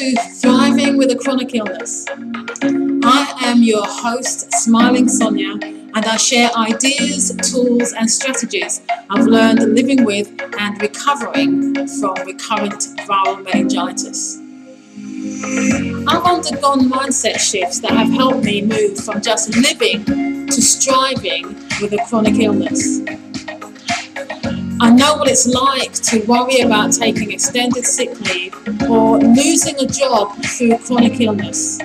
[0.00, 2.06] to Thriving with a Chronic Illness.
[2.08, 9.74] I am your host, Smiling Sonia, and I share ideas, tools, and strategies I've learned
[9.74, 14.38] living with and recovering from recurrent viral meningitis.
[16.08, 20.06] I've undergone mindset shifts that have helped me move from just living
[20.46, 21.48] to striving
[21.82, 23.02] with a chronic illness.
[24.82, 28.54] I know what it's like to worry about taking extended sick leave
[28.88, 31.78] or losing a job through chronic illness.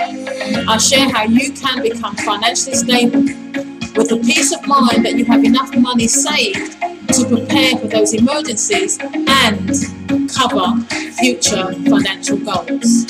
[0.00, 5.26] I share how you can become financially stable with the peace of mind that you
[5.26, 6.72] have enough money saved
[7.12, 9.70] to prepare for those emergencies and
[10.28, 10.76] cover
[11.20, 13.06] future financial goals.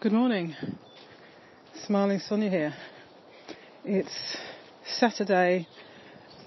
[0.00, 0.56] Good morning.
[1.90, 2.74] Smiling Sonia here.
[3.84, 4.36] It's
[4.86, 5.66] Saturday,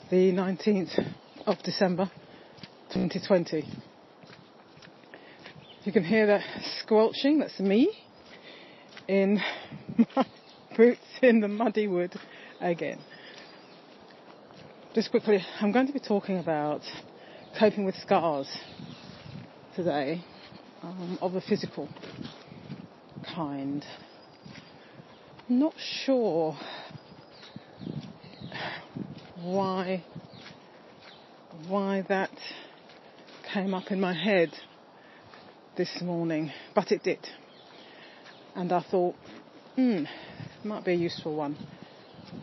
[0.09, 0.97] the 19th
[1.45, 2.09] of December
[2.93, 3.67] 2020.
[5.83, 6.43] You can hear that
[6.79, 7.91] squelching, that's me,
[9.09, 9.41] in
[10.15, 10.25] my
[10.77, 12.15] boots in the muddy wood
[12.61, 12.99] again.
[14.95, 16.83] Just quickly, I'm going to be talking about
[17.59, 18.47] coping with scars
[19.75, 20.23] today
[20.81, 21.89] um, of a physical
[23.35, 23.85] kind
[25.49, 25.73] not
[26.05, 26.57] sure
[29.41, 30.03] why
[31.67, 32.31] why that
[33.53, 34.51] came up in my head
[35.77, 37.19] this morning, but it did.
[38.55, 39.15] And I thought,
[39.75, 40.03] hmm,
[40.63, 41.57] might be a useful one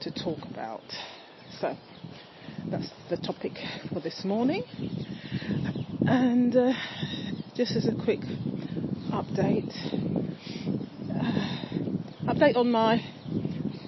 [0.00, 0.82] to talk about.
[1.60, 1.76] So
[2.70, 3.52] that's the topic
[3.92, 4.62] for this morning.
[6.06, 6.72] And uh,
[7.56, 8.20] just as a quick
[9.12, 9.72] update,
[11.14, 11.59] uh,
[12.30, 13.02] update on my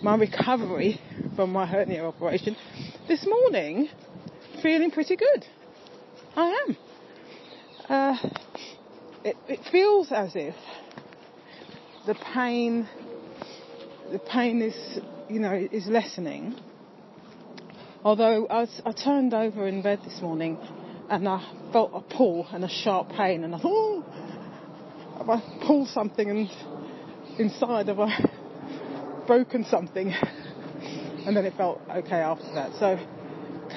[0.03, 1.01] my recovery
[1.37, 2.57] from my hernia operation.
[3.07, 3.89] This morning,
[4.61, 5.47] feeling pretty good.
[6.35, 6.77] I am.
[7.89, 8.17] Uh,
[9.25, 10.57] it, it feels as if
[12.07, 12.89] the pain,
[14.11, 14.99] the pain is,
[15.29, 16.57] you know, is lessening.
[18.05, 20.59] Although I, was, I turned over in bed this morning
[21.09, 24.05] and I felt a pull and a sharp pain and I thought, oh,
[25.31, 26.51] I pulled something and
[27.39, 28.09] inside of a
[29.27, 30.15] broken something?
[31.27, 32.73] and then it felt okay after that.
[32.79, 32.99] So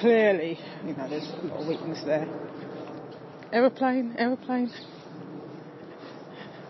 [0.00, 2.28] clearly, you know, there's a lot of weakness there.
[3.52, 4.70] Aeroplane, aeroplane.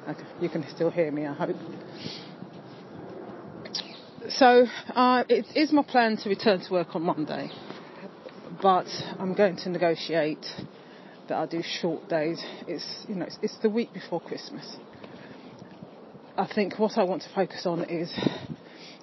[0.08, 1.56] Okay, you can still hear me, I hope.
[4.28, 7.50] So uh, it is my plan to return to work on Monday,
[8.60, 8.86] but
[9.18, 10.44] I'm going to negotiate
[11.28, 12.44] that I do short days.
[12.66, 14.76] It's you know it's, it's the week before Christmas.
[16.38, 18.12] I think what I want to focus on is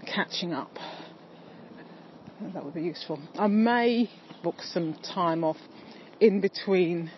[0.06, 0.78] catching up.
[2.54, 3.20] That would be useful.
[3.40, 4.08] I may
[4.44, 5.58] book some time off
[6.20, 7.10] in between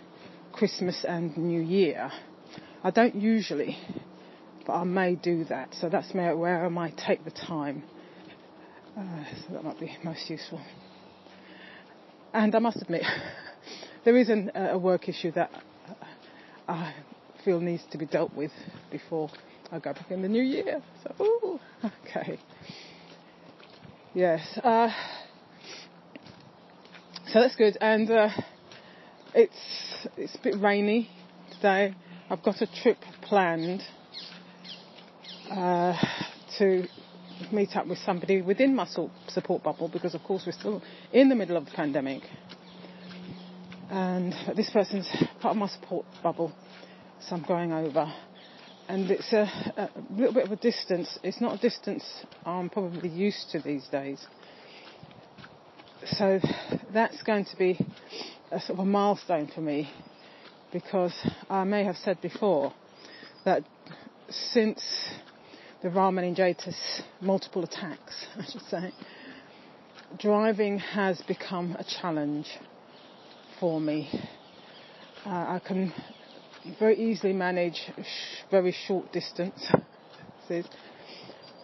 [0.53, 2.09] Christmas and New Year.
[2.81, 3.78] I don't usually,
[4.66, 5.76] but I may do that.
[5.81, 7.84] So that's where I might take the time.
[8.97, 10.62] Uh, so that might be most useful.
[12.32, 13.03] And I must admit,
[14.06, 15.52] there is an, a work issue that
[16.70, 16.94] I
[17.44, 18.52] feel needs to be dealt with
[18.90, 19.30] before
[19.72, 20.81] I go back in the new year.
[21.03, 22.40] So, ooh, okay.
[24.14, 24.42] Yes.
[24.64, 24.90] Uh,
[27.28, 27.78] so that's good.
[27.81, 28.30] And uh,
[29.34, 31.09] it's it's a bit rainy
[31.53, 31.96] today.
[32.30, 33.81] I've got a trip planned
[35.52, 35.96] uh,
[36.58, 36.88] to
[37.52, 38.88] meet up with somebody within my
[39.28, 42.24] support bubble because, of course, we're still in the middle of the pandemic.
[43.90, 45.08] And this person's
[45.42, 46.53] part of my support bubble,
[47.20, 48.12] so I'm going over
[48.88, 49.44] and it's a,
[49.78, 51.18] a, little bit of a distance.
[51.23, 52.03] It's not a distance
[52.46, 54.25] I'm probably used to these days.
[56.06, 56.40] So
[56.94, 57.79] that's going to be
[58.51, 59.90] a sort of a milestone for me
[60.72, 61.13] because
[61.50, 62.73] I may have said before
[63.44, 63.63] that
[64.29, 64.84] since
[65.81, 66.73] the viral
[67.22, 68.94] multiple attacks, I should say,
[70.19, 72.47] driving has become a challenge
[73.59, 74.09] for me.
[75.26, 75.91] Uh, I can
[76.79, 77.82] very easily manage
[78.52, 79.72] very short distances.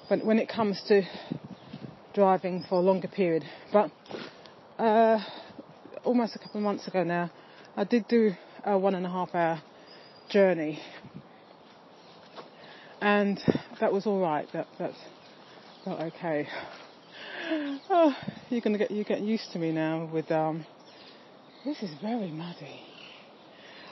[0.10, 1.04] But when it comes to
[2.14, 3.92] driving for a longer period, but
[4.78, 5.20] uh,
[6.04, 7.32] almost a couple of months ago now,
[7.76, 8.32] I did do
[8.66, 9.62] a one and a half hour
[10.30, 10.80] journey,
[13.00, 13.40] and
[13.80, 14.48] that was all right.
[14.54, 14.92] That that
[15.84, 16.48] felt okay.
[17.90, 18.16] Oh,
[18.50, 20.66] you're gonna get you get used to me now with um.
[21.66, 22.91] This is very muddy.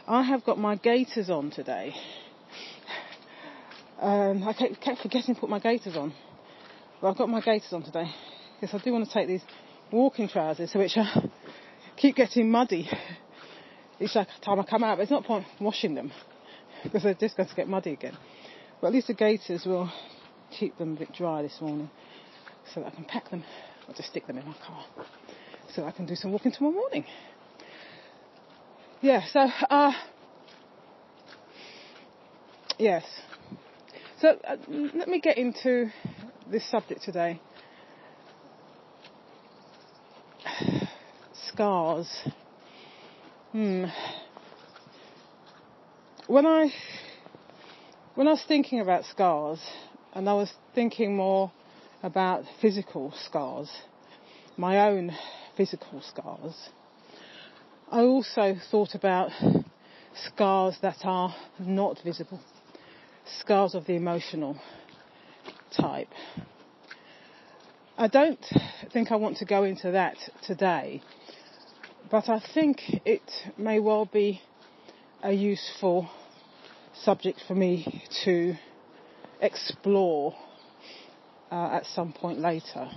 [0.09, 1.93] I have got my gaiters on today.
[4.01, 6.15] Um, I kept, kept forgetting to put my gaiters on.
[6.99, 8.09] But I've got my gaiters on today
[8.59, 9.43] because I do want to take these
[9.91, 11.29] walking trousers, which are
[11.95, 12.89] keep getting muddy
[13.99, 14.97] each time I come out.
[14.97, 16.11] But it's not point washing them
[16.81, 18.17] because they're just going to get muddy again.
[18.81, 19.91] But at least the gaiters will
[20.49, 21.91] keep them a bit dry this morning
[22.73, 23.43] so that I can pack them
[23.87, 24.85] or just stick them in my car
[25.75, 27.05] so I can do some walking tomorrow morning.
[29.01, 29.93] Yeah, so, uh,
[32.77, 33.05] yes.
[34.19, 35.89] So uh, let me get into
[36.51, 37.39] this subject today.
[41.47, 42.09] Scars.
[43.53, 43.85] Hmm.
[46.27, 46.69] When I
[48.15, 49.61] when I was thinking about scars,
[50.13, 51.53] and I was thinking more
[52.03, 53.69] about physical scars,
[54.57, 55.15] my own
[55.55, 56.69] physical scars,
[57.91, 59.31] I also thought about
[60.13, 62.39] scars that are not visible,
[63.39, 64.61] scars of the emotional
[65.75, 66.09] type.
[67.97, 68.45] I don't
[68.93, 71.01] think I want to go into that today,
[72.11, 73.23] but I think it
[73.57, 74.39] may well be
[75.23, 76.07] a useful
[76.93, 78.53] subject for me to
[79.41, 80.35] explore
[81.51, 82.87] uh, at some point later.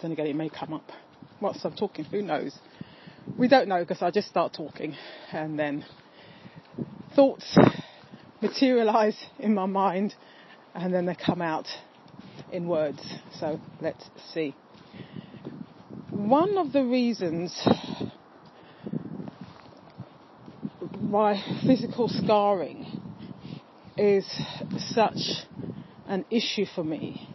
[0.00, 0.92] Then again, it may come up
[1.40, 2.56] whilst I'm talking, who knows?
[3.38, 4.96] We don't know because I just start talking
[5.32, 5.84] and then
[7.14, 7.56] thoughts
[8.40, 10.14] materialize in my mind
[10.74, 11.66] and then they come out
[12.52, 13.02] in words.
[13.38, 14.54] So let's see.
[16.10, 17.52] One of the reasons
[21.00, 22.86] why physical scarring
[23.98, 24.26] is
[24.94, 25.46] such
[26.06, 27.28] an issue for me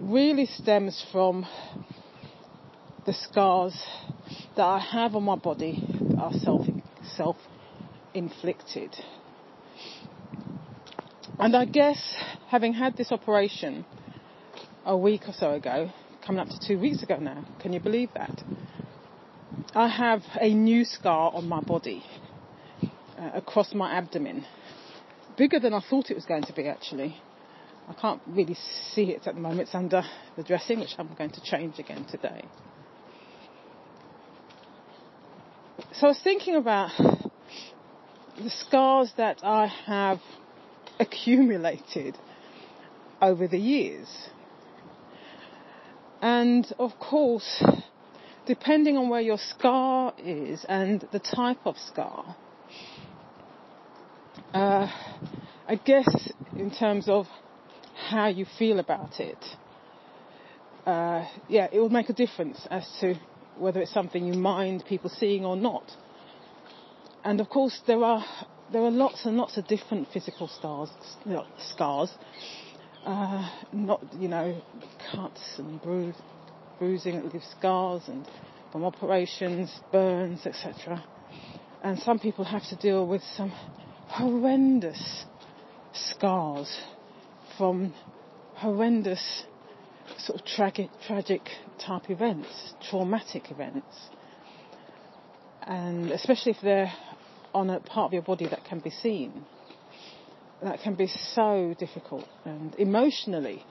[0.00, 1.46] really stems from
[3.06, 3.74] the scars
[4.56, 5.82] that I have on my body
[6.18, 6.66] are self
[7.16, 7.36] self
[8.14, 8.94] inflicted.
[11.38, 11.98] And I guess
[12.48, 13.84] having had this operation
[14.84, 15.90] a week or so ago,
[16.26, 18.42] coming up to two weeks ago now, can you believe that?
[19.74, 22.04] I have a new scar on my body
[23.18, 24.44] uh, across my abdomen.
[25.38, 27.16] Bigger than I thought it was going to be actually.
[27.88, 28.56] I can't really
[28.94, 29.62] see it at the moment.
[29.62, 30.02] It's under
[30.36, 32.44] the dressing, which I'm going to change again today.
[36.00, 36.92] So I was thinking about
[38.38, 40.18] the scars that I have
[40.98, 42.16] accumulated
[43.20, 44.08] over the years.
[46.22, 47.62] And of course,
[48.46, 52.34] depending on where your scar is and the type of scar,
[54.54, 54.90] uh,
[55.68, 57.26] I guess in terms of
[58.08, 59.44] how you feel about it,
[60.86, 63.16] uh, yeah, it will make a difference as to
[63.58, 65.84] whether it's something you mind people seeing or not.
[67.24, 68.24] And of course, there are
[68.72, 70.90] there are lots and lots of different physical stars,
[71.58, 72.10] scars.
[73.04, 74.60] Uh, not you know
[75.12, 76.14] cuts and bruise,
[76.78, 78.26] bruising that leaves scars and
[78.72, 81.04] from operations, burns, etc.
[81.82, 83.50] And some people have to deal with some
[84.06, 85.24] horrendous
[85.92, 86.80] scars
[87.56, 87.94] from
[88.54, 89.44] horrendous
[90.18, 91.42] sort of tragic, tragic
[91.78, 94.10] type events, traumatic events.
[95.62, 96.92] And especially if they're
[97.54, 99.44] on a part of your body that can be seen,
[100.62, 103.64] that can be so difficult and emotionally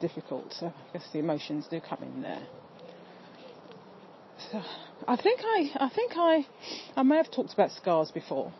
[0.00, 0.52] difficult.
[0.52, 2.42] So I guess the emotions do come in there.
[4.50, 4.62] So
[5.08, 6.46] I think I, I think I,
[6.96, 8.52] I may have talked about scars before.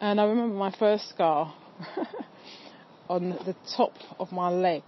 [0.00, 1.54] And I remember my first scar
[3.08, 4.82] on the top of my leg.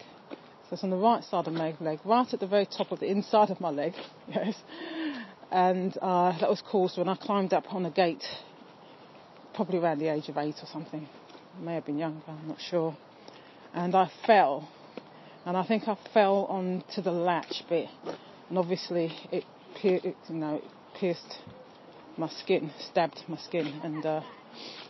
[0.73, 3.07] It's on the right side of my leg, right at the very top of the
[3.07, 3.93] inside of my leg.
[4.29, 4.57] Yes.
[5.51, 8.25] And uh, that was caused when I climbed up on a gate,
[9.55, 11.07] probably around the age of eight or something.
[11.61, 12.97] May have been younger, I'm not sure.
[13.75, 14.67] And I fell.
[15.45, 17.89] And I think I fell onto the latch bit.
[18.49, 19.45] And obviously it,
[19.83, 20.65] it you know, it
[20.99, 21.37] pierced
[22.17, 24.23] my skin, stabbed my skin, and uh,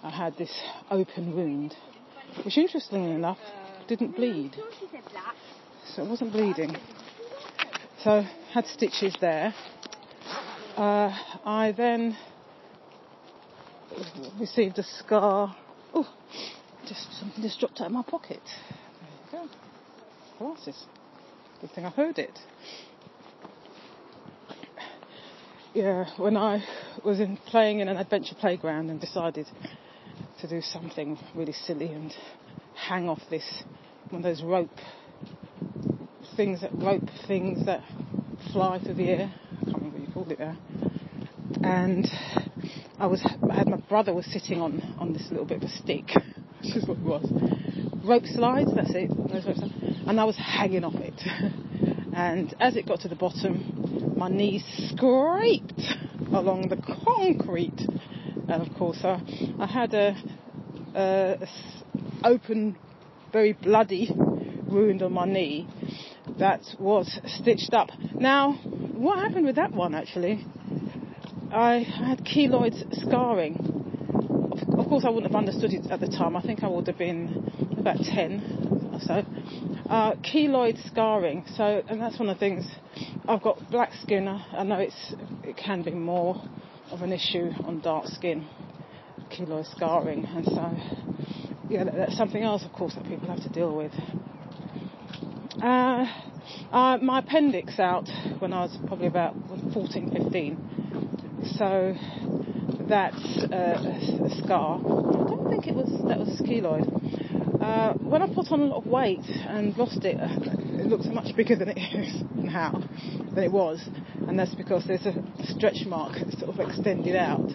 [0.04, 0.56] I had this
[0.92, 1.74] open wound,
[2.44, 3.38] which interestingly enough
[3.88, 4.54] didn't bleed.
[5.86, 6.76] So it wasn't bleeding.
[8.02, 9.54] So had stitches there.
[10.76, 12.16] Uh, I then
[14.40, 15.54] received a scar.
[15.94, 16.08] Oh,
[16.86, 18.40] just something just dropped out of my pocket.
[19.30, 19.48] There you
[20.38, 20.46] go.
[20.54, 20.86] Glasses.
[21.60, 22.38] Good thing I heard it.
[25.74, 26.62] Yeah, when I
[27.04, 29.46] was in playing in an adventure playground and decided
[30.40, 32.12] to do something really silly and
[32.74, 33.62] hang off this
[34.10, 34.68] one of those rope
[36.36, 37.82] things that rope things that
[38.52, 39.32] fly through the air.
[39.60, 40.56] I can't remember what you called it there.
[41.62, 42.06] And
[42.98, 45.68] I was I had my brother was sitting on on this little bit of a
[45.68, 46.06] stick,
[46.62, 47.28] which is what it was.
[48.04, 49.10] Rope slides, that's it.
[50.06, 51.20] And I was hanging off it.
[52.14, 55.80] And as it got to the bottom, my knee scraped
[56.30, 57.80] along the concrete.
[58.48, 59.18] And of course, I,
[59.58, 60.14] I had a,
[60.94, 62.76] a, a open,
[63.32, 64.10] very bloody
[64.70, 65.66] wound on my knee
[66.38, 67.88] that was stitched up.
[68.14, 70.46] Now, what happened with that one actually?
[71.52, 72.74] I had keloid
[73.04, 73.56] scarring.
[74.78, 76.36] Of course, I wouldn't have understood it at the time.
[76.36, 79.24] I think I would have been about 10 or so.
[79.90, 81.44] Uh, keloid scarring.
[81.56, 82.64] So, and that's one of the things.
[83.28, 84.26] I've got black skin.
[84.26, 86.42] I know it's it can be more
[86.90, 88.48] of an issue on dark skin,
[89.30, 90.76] keloid scarring, and so
[91.68, 93.92] yeah, that's something else, of course, that people have to deal with.
[95.62, 96.04] Uh,
[96.72, 98.08] uh, my appendix out
[98.40, 99.36] when I was probably about
[99.72, 101.54] 14, 15.
[101.56, 101.94] So
[102.88, 104.80] that's uh, a scar.
[104.80, 107.62] I don't think it was that was keloid.
[107.62, 111.36] Uh, when I put on a lot of weight and lost it, it looks much
[111.36, 112.82] bigger than it is now,
[113.32, 113.88] than it was,
[114.26, 115.14] and that's because there's a
[115.44, 117.48] stretch mark sort of extended out.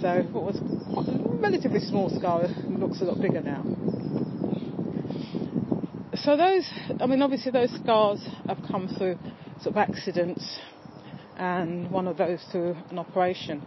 [0.00, 3.64] So what was a relatively small scar looks a lot bigger now
[6.22, 6.68] so those,
[7.00, 9.18] I mean, obviously those scars have come through
[9.60, 10.58] sort of accidents,
[11.36, 13.60] and one of those through an operation.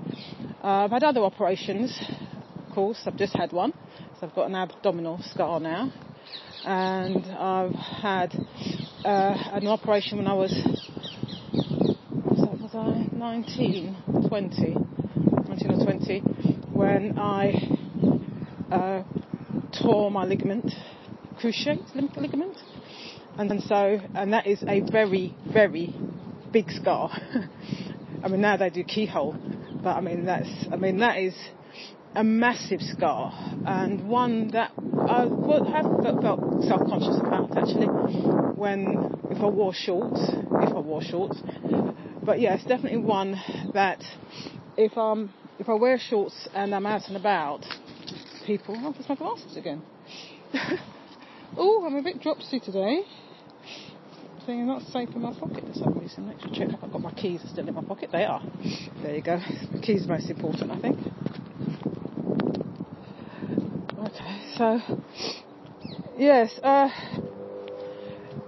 [0.64, 2.00] Uh, I've had other operations,
[2.66, 3.02] of course.
[3.06, 3.74] I've just had one,
[4.20, 5.92] so I've got an abdominal scar now,
[6.64, 8.34] and I've had
[9.04, 10.54] uh, an operation when I was
[12.62, 14.76] was I 19, 20,
[15.50, 16.20] 19 or 20,
[16.72, 17.54] when I
[18.72, 19.04] uh,
[19.82, 20.72] tore my ligament
[21.46, 22.58] cruciate ligament.
[23.38, 25.94] And so, and that is a very, very
[26.52, 27.12] big scar.
[28.24, 29.36] I mean, now they do keyhole,
[29.84, 31.36] but I mean, that's, I mean, that is
[32.16, 33.32] a massive scar
[33.66, 34.72] and one that
[35.08, 35.86] I would have
[36.22, 37.92] felt self-conscious about actually
[38.56, 41.36] when, if I wore shorts, if I wore shorts.
[42.26, 43.40] But yeah, it's definitely one
[43.74, 44.02] that
[44.78, 47.64] if I'm, if I wear shorts and I'm out and about,
[48.48, 49.84] people, oh, there's my glasses again.
[51.58, 53.04] Oh, I'm a bit dropsy today.
[54.46, 56.28] They're not safe in my pocket for some reason.
[56.28, 58.10] Let's check if I've got my keys are still in my pocket.
[58.12, 58.44] They are.
[59.02, 59.40] There you go.
[59.72, 61.00] The keys are most important, I think.
[63.98, 64.80] Okay, so
[66.18, 66.90] yes, uh,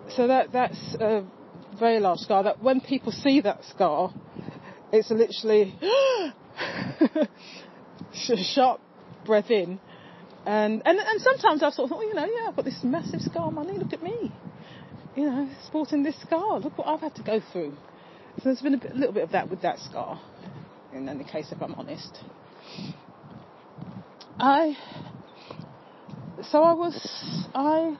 [0.09, 1.23] so that that's a
[1.79, 2.43] very large scar.
[2.43, 4.13] That when people see that scar,
[4.91, 5.75] it's literally
[8.29, 8.81] a sharp
[9.25, 9.79] breath in
[10.47, 12.79] and, and, and sometimes I've sort of thought, well, you know, yeah, I've got this
[12.81, 14.31] massive scar on my knee, look at me.
[15.13, 17.73] You know, sporting this scar, look what I've had to go through.
[18.37, 20.21] So there's been a, bit, a little bit of that with that scar,
[20.93, 22.17] in any case, if I'm honest.
[24.39, 24.77] I,
[26.49, 27.97] so I was, I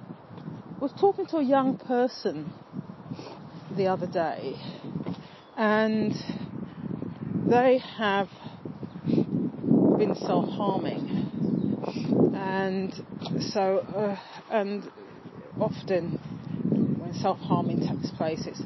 [0.80, 2.50] was talking to a young person
[3.76, 4.56] the other day,
[5.58, 6.14] and
[7.50, 8.30] they have
[9.98, 11.27] been self-harming
[12.34, 12.94] and
[13.54, 14.16] so uh,
[14.50, 14.92] and
[15.60, 16.14] often
[17.00, 18.62] when self-harming takes place it's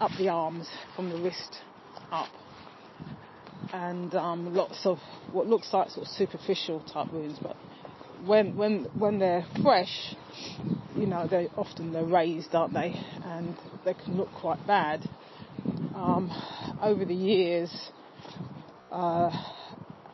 [0.00, 1.58] up the arms from the wrist
[2.10, 2.28] up.
[3.72, 4.98] And um, lots of
[5.32, 7.56] what looks like sort of superficial type wounds but
[8.26, 10.14] when when when they're fresh
[10.94, 12.94] you know they often they're raised aren't they?
[13.24, 15.04] And they can look quite bad.
[15.94, 16.30] Um,
[16.82, 17.70] over the years
[18.90, 19.30] uh,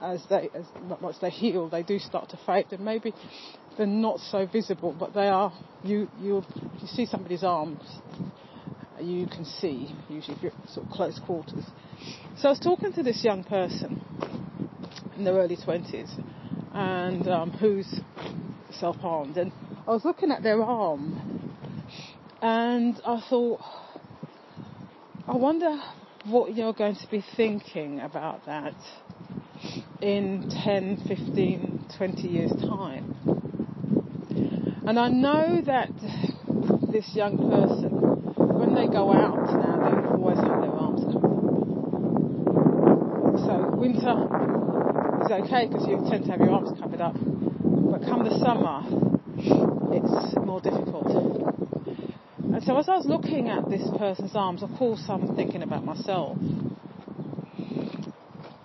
[0.00, 0.67] as they as
[1.00, 3.14] much they heal, they do start to fade, and maybe
[3.76, 5.52] they're not so visible, but they are.
[5.83, 6.45] You you
[6.81, 7.83] you see somebody's arms,
[9.00, 11.64] you can see usually if you're sort of close quarters.
[12.37, 13.99] So I was talking to this young person
[15.17, 16.11] in their early twenties,
[16.73, 17.88] and um, who's
[18.71, 19.52] self-harmed, and
[19.87, 21.19] I was looking at their arm,
[22.43, 23.61] and I thought,
[25.26, 25.81] I wonder
[26.26, 28.75] what you're going to be thinking about that
[30.00, 33.14] in 10, 15, 20 years' time.
[34.87, 35.90] And I know that
[36.93, 37.90] this young person,
[38.37, 41.28] when they go out now, they always have their arms covered.
[43.45, 44.17] So winter
[45.25, 47.14] is okay because you tend to have your arms covered up.
[47.14, 48.83] But come the summer,
[49.93, 51.09] it's more difficult.
[52.55, 55.85] And so as I was looking at this person's arms, of course I'm thinking about
[55.85, 56.38] myself.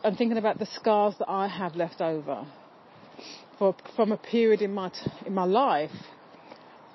[0.06, 2.46] I'm thinking about the scars that I have left over
[3.58, 5.92] for, from a period in my, t- in my life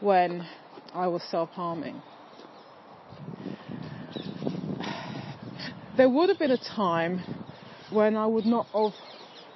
[0.00, 0.46] when
[0.92, 2.02] I was self-harming.
[5.96, 7.22] There would have been a time
[7.90, 8.92] when I would not have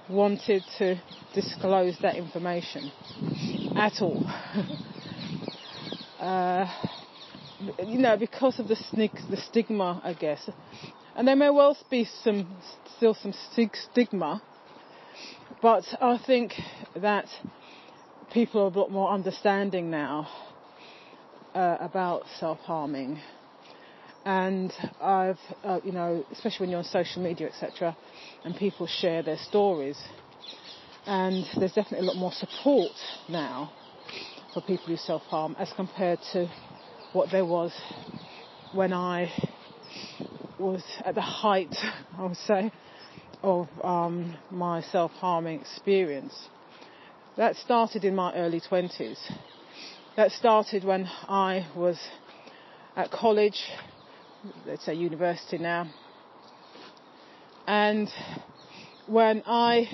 [0.09, 0.99] wanted to
[1.35, 2.91] disclose that information
[3.77, 4.25] at all.
[6.19, 6.67] uh,
[7.87, 10.49] you know, because of the, snig- the stigma, I guess.
[11.15, 12.57] And there may well be some,
[12.97, 13.35] still some
[13.93, 14.43] stigma,
[15.61, 16.55] but I think
[16.97, 17.27] that
[18.33, 20.27] people are a lot more understanding now
[21.55, 23.21] uh, about self-harming.
[24.25, 27.95] And I've, uh, you know, especially when you're on social media, etc.,
[28.45, 30.01] and people share their stories,
[31.05, 32.93] and there's definitely a lot more support
[33.29, 33.71] now
[34.55, 36.51] for people who self-harm as compared to
[37.13, 37.73] what there was
[38.73, 39.31] when I
[40.63, 41.75] was at the height,
[42.19, 42.73] I would say,
[43.43, 46.49] of um, my self-harming experience.
[47.37, 49.19] That started in my early 20s.
[50.17, 51.99] That started when I was
[52.97, 53.59] at college,
[54.67, 55.91] let's say university now,
[57.67, 58.09] and
[59.07, 59.89] when I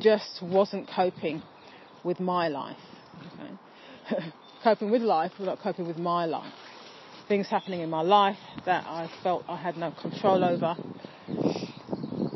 [0.00, 1.42] just wasn't coping
[2.04, 2.76] with my life.
[3.40, 4.24] Okay?
[4.62, 6.52] coping with life, but not coping with my life.
[7.28, 10.76] Things happening in my life that I felt I had no control over.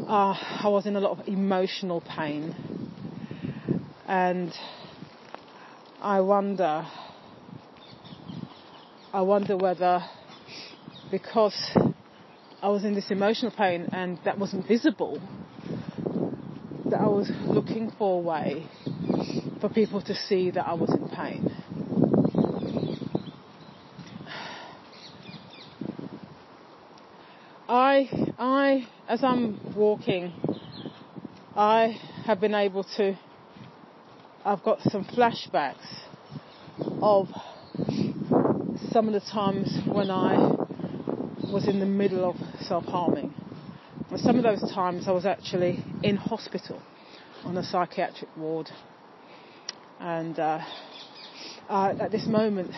[0.09, 2.57] Uh, I was in a lot of emotional pain.
[4.07, 4.51] And
[6.01, 6.87] I wonder,
[9.13, 10.03] I wonder whether
[11.11, 11.77] because
[12.63, 15.21] I was in this emotional pain and that wasn't visible,
[16.91, 18.67] that I was looking for a way
[19.61, 21.53] for people to see that I was in pain.
[27.71, 28.09] I,
[28.39, 30.33] I, as I'm walking,
[31.55, 33.15] I have been able to,
[34.43, 35.75] I've got some flashbacks
[37.03, 37.29] of
[38.91, 40.57] some of the times when I
[41.53, 43.35] was in the middle of self-harming.
[44.17, 46.81] Some of those times I was actually in hospital
[47.45, 48.71] on a psychiatric ward.
[50.01, 50.61] And uh,
[51.69, 52.71] uh, at this moment,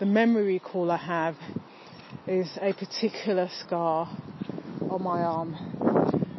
[0.00, 1.36] the memory recall I have
[2.26, 4.08] is a particular scar
[4.90, 5.56] on my arm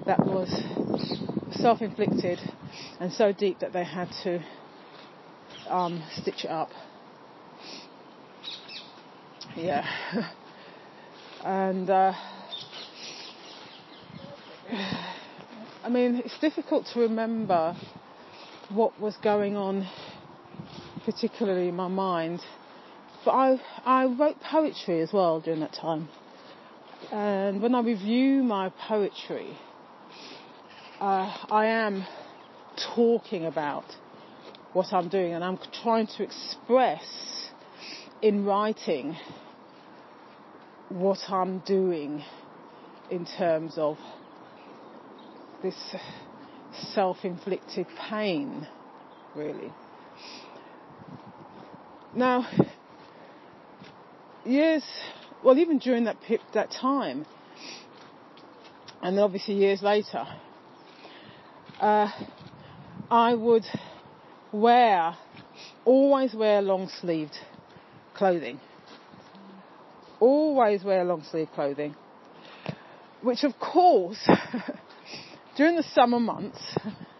[0.05, 0.49] that was
[1.61, 2.39] self-inflicted
[2.99, 4.43] and so deep that they had to
[5.69, 6.69] um, stitch it up.
[9.55, 9.85] Yeah.
[11.45, 12.13] and uh,
[15.83, 17.77] I mean, it's difficult to remember
[18.69, 19.87] what was going on,
[21.05, 22.41] particularly in my mind.
[23.25, 26.09] But I, I wrote poetry as well during that time.
[27.11, 29.57] And when I review my poetry,
[30.99, 32.05] uh, I am
[32.95, 33.85] talking about
[34.73, 37.49] what I'm doing and I'm trying to express
[38.21, 39.15] in writing
[40.89, 42.23] what I'm doing
[43.09, 43.97] in terms of
[45.61, 45.75] this
[46.93, 48.67] self-inflicted pain,
[49.35, 49.71] really.
[52.13, 52.47] Now,
[54.47, 54.83] years,
[55.43, 56.17] well, even during that
[56.53, 57.25] that time,
[59.01, 60.25] and then obviously years later,
[61.79, 62.09] uh,
[63.09, 63.65] I would
[64.51, 65.15] wear,
[65.85, 67.37] always wear long sleeved
[68.13, 68.59] clothing.
[70.19, 71.95] Always wear long sleeved clothing.
[73.21, 74.27] Which of course,
[75.57, 76.59] during the summer months,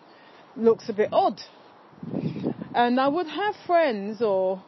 [0.56, 1.40] looks a bit odd.
[2.74, 4.64] And I would have friends or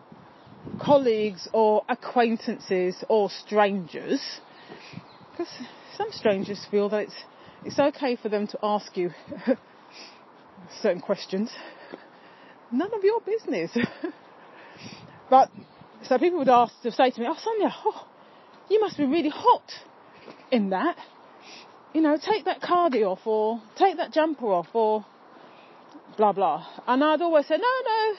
[0.80, 4.22] colleagues or acquaintances or strangers,
[5.32, 5.52] because
[5.98, 7.24] some strangers feel that it's,
[7.66, 9.12] it's okay for them to ask you
[10.82, 11.52] certain questions.
[12.72, 13.72] None of your business.
[15.30, 15.50] but,
[16.04, 18.08] so people would ask, to say to me, oh Sonia, oh,
[18.70, 19.72] you must be really hot
[20.52, 20.98] in that.
[21.94, 25.06] You know, take that cardi off or take that jumper off or
[26.18, 26.66] blah blah.
[26.88, 28.16] And I'd always say, no, no,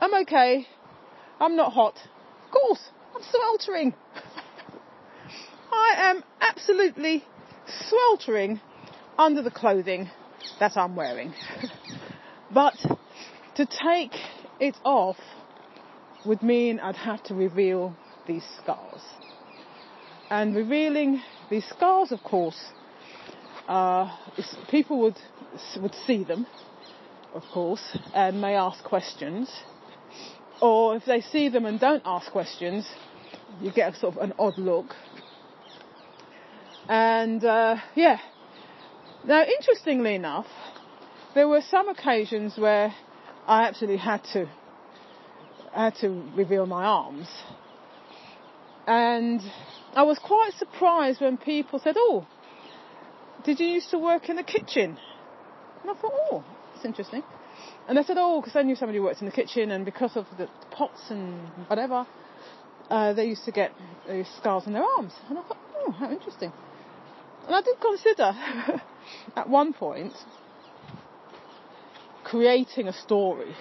[0.00, 0.66] I'm okay.
[1.40, 1.94] I'm not hot.
[2.46, 2.80] Of course,
[3.14, 3.94] I'm sweltering.
[5.72, 7.24] I am absolutely
[7.88, 8.60] sweltering
[9.18, 10.08] under the clothing
[10.60, 11.34] that I'm wearing.
[12.52, 12.74] but
[13.56, 14.12] to take
[14.60, 15.16] it off
[16.24, 19.02] would mean I'd have to reveal these scars.
[20.30, 21.20] And revealing
[21.50, 22.58] these scars, of course,
[23.68, 24.16] uh,
[24.70, 25.18] people would
[25.80, 26.46] would see them,
[27.34, 29.50] of course, and may ask questions
[30.60, 32.86] or if they see them and don't ask questions,
[33.60, 34.94] you get a sort of an odd look.
[36.88, 38.18] And uh, yeah.
[39.26, 40.46] Now, interestingly enough,
[41.34, 42.94] there were some occasions where
[43.46, 44.48] I absolutely had to
[45.72, 47.26] had to reveal my arms,
[48.86, 49.40] and
[49.96, 52.26] I was quite surprised when people said, "Oh,
[53.44, 54.98] did you used to work in the kitchen?"
[55.82, 57.24] And I thought, "Oh, that's interesting."
[57.86, 60.16] And they said, oh, because I knew somebody who worked in the kitchen and because
[60.16, 62.06] of the pots and whatever,
[62.90, 63.72] uh, they used to get
[64.08, 65.12] these scars on their arms.
[65.28, 66.52] And I thought, oh, how interesting.
[67.46, 68.32] And I did consider
[69.36, 70.14] at one point
[72.24, 73.54] creating a story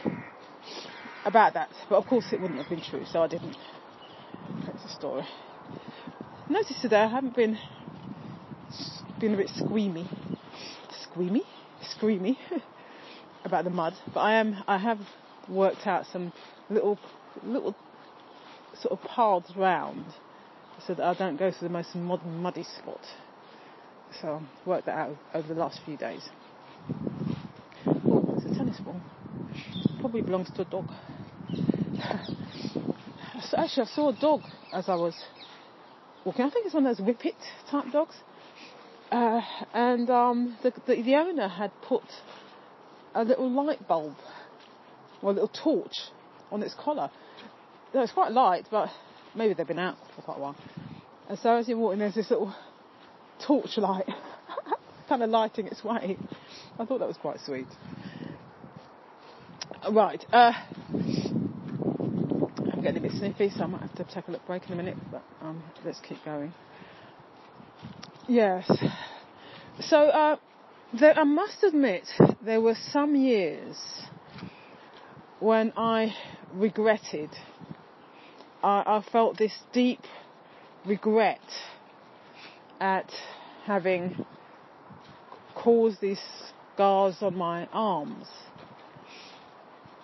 [1.26, 3.56] about that, but of course it wouldn't have been true, so I didn't.
[4.68, 5.24] It's a story.
[6.50, 7.58] Notice today I haven't been
[9.20, 10.08] been a bit squeamy,
[11.06, 11.42] squeamy,
[11.98, 12.38] screamy
[13.54, 14.64] about the mud, but I am.
[14.68, 14.98] I have
[15.48, 16.34] worked out some
[16.72, 16.98] little
[17.46, 17.76] little
[18.82, 20.06] sort of paths round
[20.88, 23.00] so that I don't go to the most modern muddy spot.
[24.22, 26.28] So I've worked that out over the last few days.
[28.10, 29.00] Oh, it's a tennis ball.
[30.00, 30.86] Probably belongs to a dog.
[33.52, 34.42] so actually, I saw a dog
[34.74, 35.14] as I was
[36.26, 36.46] walking.
[36.46, 37.36] I think it's one of those whippet
[37.70, 38.16] type dogs.
[39.12, 39.42] Uh,
[39.76, 42.02] and um, the, the, the owner had put
[43.14, 44.16] a little light bulb
[45.22, 45.96] or a little torch
[46.52, 47.10] on its collar.
[47.94, 48.90] No, it's quite light, but
[49.36, 50.56] maybe they've been out for quite a while.
[51.30, 52.54] And so as you're walking, there's this little
[53.46, 54.08] torch light
[55.10, 56.18] kind of lighting its way.
[56.80, 57.68] I thought that was quite sweet.
[59.92, 60.54] Right, uh,
[62.72, 64.74] I'm getting a bit sniffy, so I might have to take a little break in
[64.74, 66.54] a minute, but um, let's keep going.
[68.28, 68.72] Yes.
[69.82, 70.38] So, uh,
[71.00, 72.08] there, I must admit,
[72.44, 73.78] there were some years
[75.40, 76.16] when I
[76.54, 77.30] regretted.
[78.64, 80.02] I, I felt this deep
[80.86, 81.42] regret
[82.80, 83.10] at
[83.66, 84.26] having
[85.56, 86.22] caused these
[86.74, 88.28] scars on my arms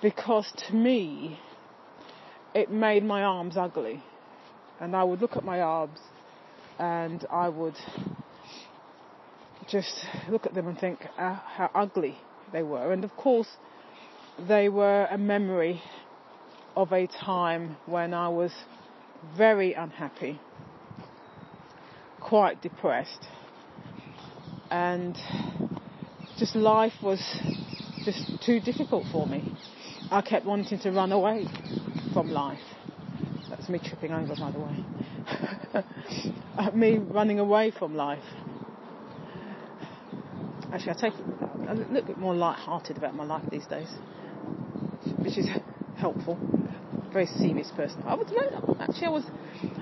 [0.01, 1.39] because to me
[2.53, 4.01] it made my arms ugly
[4.79, 5.99] and I would look at my arms
[6.77, 7.75] and I would
[9.71, 9.93] just
[10.29, 12.17] look at them and think uh, how ugly
[12.51, 12.91] they were.
[12.91, 13.47] And of course,
[14.47, 15.81] they were a memory
[16.75, 18.51] of a time when I was
[19.37, 20.39] very unhappy,
[22.21, 23.27] quite depressed,
[24.71, 25.17] and
[26.37, 27.21] just life was
[28.05, 29.45] just too difficult for me.
[30.09, 31.47] I kept wanting to run away
[32.13, 32.57] from life.
[33.49, 35.83] That's me tripping over, by the way.
[36.73, 38.23] me running away from life.
[40.71, 41.13] Actually, I take
[41.67, 43.89] a little bit more light-hearted about my life these days,
[45.23, 45.47] which is
[45.95, 46.37] helpful.
[47.11, 48.03] Very serious person.
[48.05, 48.27] I was
[48.79, 49.23] actually I was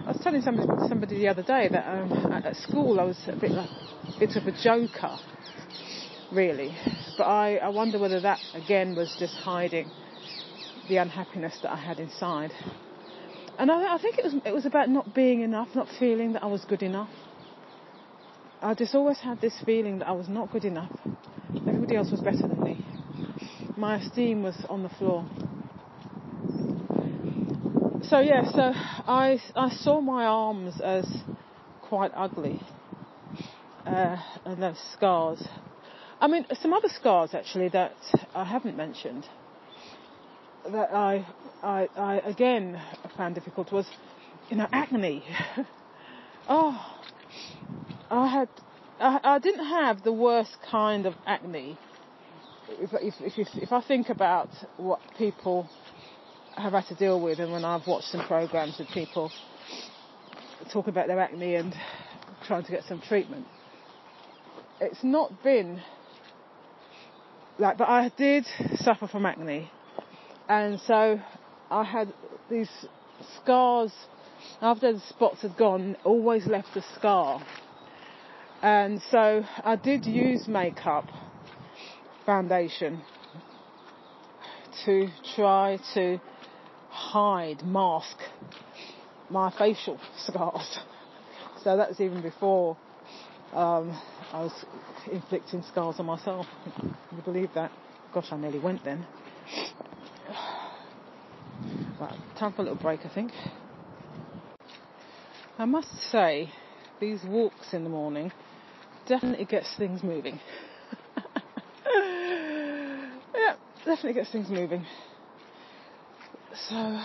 [0.06, 3.36] I was telling somebody, somebody the other day that um, at school I was a
[3.36, 3.69] bit like,
[4.17, 5.19] bit of a joker,
[6.32, 6.73] really.
[7.17, 9.91] But I, I wonder whether that again was just hiding
[10.88, 12.54] the unhappiness that I had inside.
[13.60, 16.43] And I, I think it was it was about not being enough, not feeling that
[16.43, 17.10] I was good enough.
[18.62, 20.89] I just always had this feeling that I was not good enough.
[21.67, 22.82] Everybody else was better than me.
[23.76, 25.28] My esteem was on the floor.
[28.04, 28.72] So yeah, so
[29.08, 31.06] I I saw my arms as
[31.82, 32.62] quite ugly,
[33.86, 35.43] uh, and those scars.
[36.20, 37.96] I mean, some other scars actually that
[38.34, 39.28] I haven't mentioned
[40.72, 41.26] that I,
[41.62, 42.82] I, I again
[43.15, 43.86] found difficult was,
[44.50, 45.24] you know, acne.
[46.50, 46.98] oh,
[48.10, 48.50] I had,
[49.00, 51.78] I, I, didn't have the worst kind of acne.
[52.70, 55.70] If, if, if, if I think about what people
[56.56, 59.32] have had to deal with, and when I've watched some programs with people
[60.72, 61.74] talking about their acne and
[62.46, 63.46] trying to get some treatment,
[64.80, 65.82] it's not been
[67.60, 69.72] like, but I did suffer from acne
[70.50, 71.20] and so
[71.70, 72.13] I had
[72.50, 72.70] these
[73.41, 73.91] scars
[74.62, 77.46] after the spots had gone, always left a scar.
[78.62, 81.06] And so I did use makeup,
[82.26, 83.04] foundation,
[84.86, 86.20] to try to
[86.89, 88.17] hide, mask
[89.30, 90.80] my facial scars.
[91.63, 92.78] So that's even before
[93.54, 93.98] um,
[94.34, 94.65] I was
[95.12, 96.48] inflicting scars on myself.
[96.63, 97.72] Can you believe that?
[98.12, 99.06] Gosh, I nearly went then.
[102.00, 103.32] Right, time for a little break, I think.
[105.58, 106.52] I must say,
[107.00, 108.32] these walks in the morning
[109.08, 110.39] definitely gets things moving.
[113.36, 114.86] yeah, definitely gets things moving.
[116.70, 117.02] So,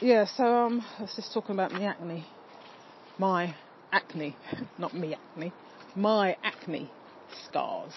[0.00, 2.26] yeah, so um, I was just talking about my acne.
[3.18, 3.54] My
[3.92, 4.36] acne,
[4.78, 5.52] not me acne.
[5.94, 6.90] My acne
[7.46, 7.92] scars.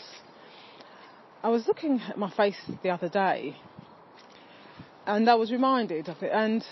[1.43, 3.55] I was looking at my face the other day
[5.05, 6.63] and I was reminded of it, and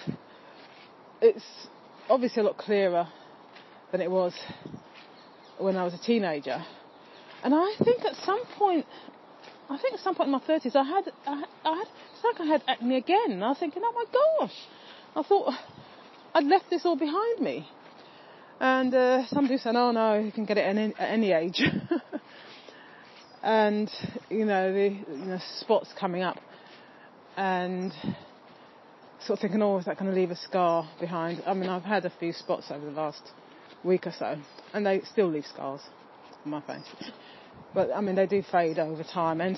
[1.22, 1.44] it's
[2.10, 3.08] obviously a lot clearer
[3.92, 4.34] than it was
[5.60, 6.64] when I was a teenager.
[7.44, 8.86] And I think at some point,
[9.70, 12.40] I think at some point in my thirties, I had, I, I had, it's like
[12.40, 13.32] I had acne again.
[13.32, 14.56] And I was thinking, oh my gosh,
[15.16, 15.54] I thought
[16.34, 17.68] I'd left this all behind me.
[18.60, 21.62] And uh, somebody said, "Oh no, you can get it at any, at any age."
[23.44, 23.90] and
[24.30, 26.38] you know the you know, spots coming up,
[27.38, 27.94] and
[29.26, 31.84] sort of thinking, "Oh, is that going to leave a scar behind?" I mean, I've
[31.84, 33.22] had a few spots over the last
[33.84, 34.38] week or so,
[34.74, 35.82] and they still leave scars
[36.46, 37.12] on my face.
[37.74, 39.58] But I mean, they do fade over time, and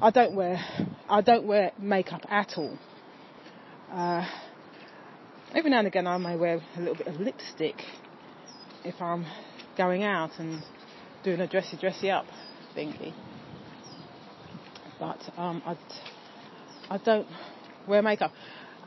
[0.00, 0.60] I don't wear
[1.08, 2.78] I don't wear makeup at all.
[3.90, 4.26] Uh,
[5.54, 7.82] every now and again, I may wear a little bit of lipstick
[8.84, 9.26] if I'm
[9.76, 10.62] going out and
[11.24, 12.26] doing a dressy dressy up
[12.76, 13.12] thingy.
[14.98, 15.76] But um, I
[16.90, 17.26] I don't
[17.88, 18.32] wear makeup,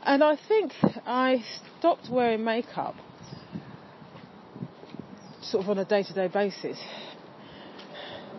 [0.04, 0.72] and I think
[1.04, 1.44] I
[1.78, 2.94] stopped wearing makeup
[5.50, 6.78] sort of on a day-to-day basis.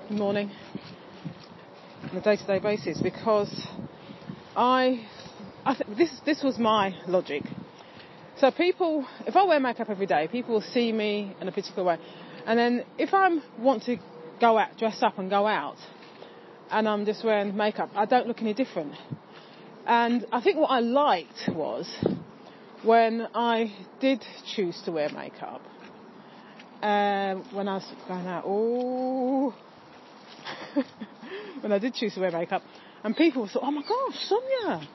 [0.09, 0.51] Good morning.
[2.11, 3.67] On a day-to-day basis because
[4.55, 5.05] I,
[5.65, 7.43] I th- this this was my logic.
[8.37, 11.83] So people, if I wear makeup every day, people will see me in a particular
[11.83, 11.97] way,
[12.45, 13.97] and then if I want to
[14.41, 15.77] go out, dress up and go out,
[16.71, 18.93] and I'm just wearing makeup, I don't look any different.
[19.85, 21.87] And I think what I liked was
[22.83, 25.61] when I did choose to wear makeup,
[26.85, 29.55] uh, when I was going out, oh,
[31.61, 32.61] when I did choose to wear makeup,
[33.03, 34.87] and people thought, oh my gosh, Sonia,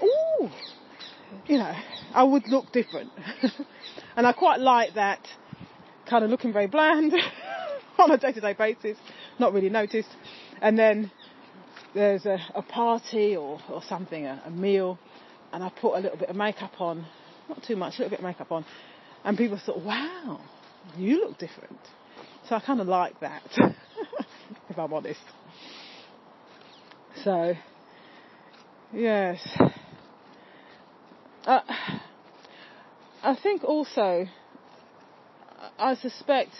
[0.00, 0.50] oh,
[1.46, 1.74] you know,
[2.14, 3.10] I would look different.
[4.16, 5.20] and I quite like that
[6.08, 7.12] kind of looking very bland
[7.98, 8.96] on a day-to-day basis,
[9.38, 10.16] not really noticed.
[10.62, 11.10] And then
[11.92, 14.98] there's a, a party or, or something, a, a meal,
[15.52, 17.04] and I put a little bit of makeup on,
[17.50, 18.64] not too much, a little bit of makeup on,
[19.24, 20.40] and people thought, wow,
[20.96, 21.78] you look different.
[22.48, 23.42] So I kind of like that,
[24.68, 25.20] if I'm honest.
[27.22, 27.54] So,
[28.92, 29.40] yes.
[31.46, 31.60] Uh,
[33.22, 34.26] I think also,
[35.78, 36.50] I suspect,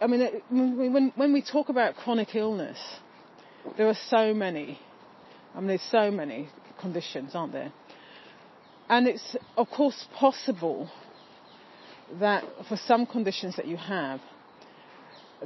[0.00, 2.78] I mean, when, when we talk about chronic illness,
[3.76, 4.78] there are so many.
[5.54, 6.48] I mean, there's so many
[6.80, 7.72] conditions, aren't there?
[8.88, 10.90] And it's, of course, possible
[12.18, 14.20] that for some conditions that you have,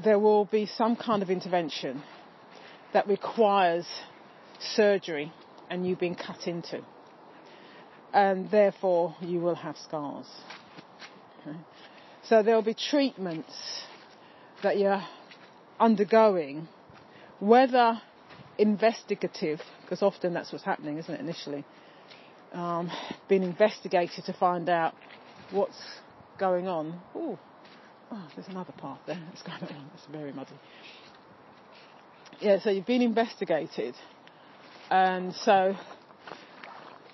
[0.02, 2.02] there will be some kind of intervention
[2.92, 3.86] that requires
[4.58, 5.32] surgery
[5.70, 6.82] and you being cut into.
[8.12, 10.26] And therefore you will have scars.
[11.40, 11.56] Okay?
[12.24, 13.52] So there will be treatments
[14.62, 15.04] that you're
[15.78, 16.68] undergoing,
[17.40, 18.00] whether
[18.56, 21.64] investigative, because often that's what's happening, isn't it, initially,
[22.52, 22.90] um,
[23.28, 24.94] being investigated to find out
[25.50, 25.76] what's
[26.38, 27.00] going on.
[27.16, 27.38] Ooh,
[28.10, 29.90] oh, there's another path there that's going on.
[29.94, 30.52] It's very muddy.
[32.40, 33.94] Yeah, so you've been investigated,
[34.90, 35.74] and so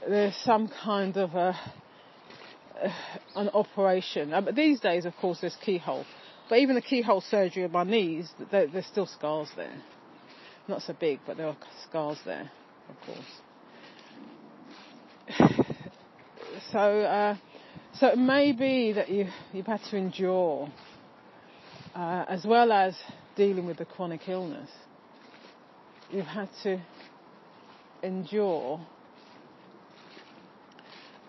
[0.09, 1.55] there's some kind of a,
[3.37, 4.33] an operation.
[4.33, 6.07] Um, these days, of course, there's keyhole,
[6.49, 9.77] but even the keyhole surgery of my knees, there's still scars there.
[10.69, 11.57] Not so big, but there are
[11.89, 12.51] scars there,
[12.89, 13.41] of course.
[16.73, 16.79] So.
[16.79, 17.37] Uh,
[17.95, 20.71] so it may be that you, you've had to endure,
[21.95, 22.97] uh, as well as
[23.37, 24.71] dealing with the chronic illness,
[26.11, 26.81] you've had to
[28.03, 28.81] endure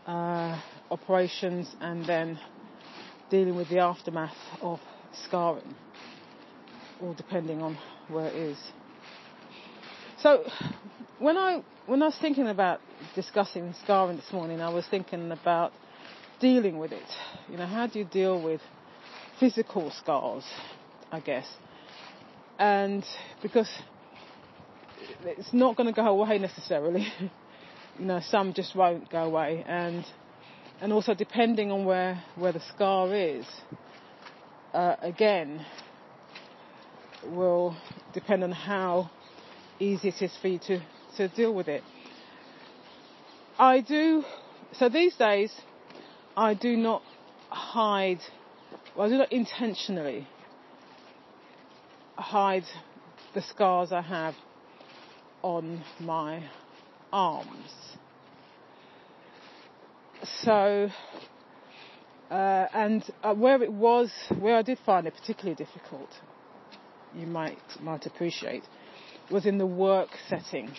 [0.05, 2.39] uh, operations and then
[3.29, 4.79] dealing with the aftermath of
[5.25, 5.75] scarring,
[7.01, 8.59] all depending on where it is.
[10.21, 10.43] So
[11.17, 12.79] when I when I was thinking about
[13.15, 15.73] discussing scarring this morning, I was thinking about
[16.41, 17.07] dealing with it.
[17.49, 18.61] You know, how do you deal with
[19.39, 20.43] physical scars,
[21.11, 21.47] I guess?
[22.59, 23.05] And
[23.41, 23.69] because
[25.23, 27.07] it's not going to go away necessarily.
[27.99, 30.05] you know, some just won't go away, and
[30.81, 33.45] and also depending on where where the scar is,
[34.73, 35.65] uh, again,
[37.31, 37.75] will
[38.13, 39.09] depend on how
[39.79, 40.81] easy it is for you to
[41.17, 41.83] to deal with it.
[43.59, 44.23] I do.
[44.73, 45.51] So these days,
[46.35, 47.01] I do not
[47.49, 48.21] hide,
[48.95, 50.27] well, I do not intentionally
[52.15, 52.63] hide
[53.33, 54.35] the scars I have
[55.41, 56.43] on my
[57.11, 57.71] arms.
[60.43, 60.89] So,
[62.29, 66.09] uh, and uh, where it was, where I did find it particularly difficult,
[67.13, 68.63] you might might appreciate,
[69.29, 70.71] was in the work setting.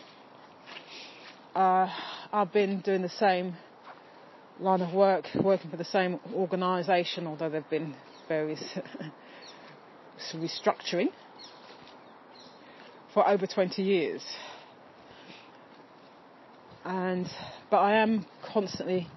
[1.55, 1.89] Uh,
[2.33, 3.57] I've been doing the same
[4.63, 7.97] line of work, working for the same organisation, although there have been
[8.29, 8.63] various
[10.35, 11.09] restructuring
[13.13, 14.23] for over 20 years.
[16.85, 17.29] And,
[17.71, 19.09] but I am constantly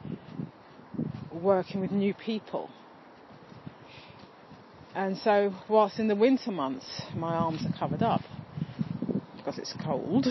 [1.32, 2.70] working with new people.
[4.96, 8.24] And so, whilst in the winter months my arms are covered up
[9.36, 10.26] because it's cold,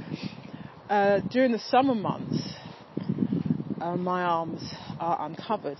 [0.90, 2.49] uh, during the summer months
[3.80, 4.62] uh, my arms
[4.98, 5.78] are uncovered.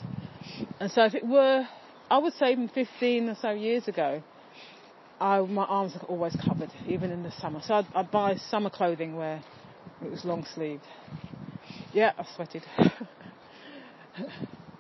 [0.81, 1.67] And so, if it were,
[2.11, 4.23] I would say even 15 or so years ago,
[5.21, 7.61] I, my arms are always covered, even in the summer.
[7.63, 9.43] So I'd, I'd buy summer clothing where
[10.03, 10.85] it was long sleeved.
[11.93, 12.65] Yeah, I sweated.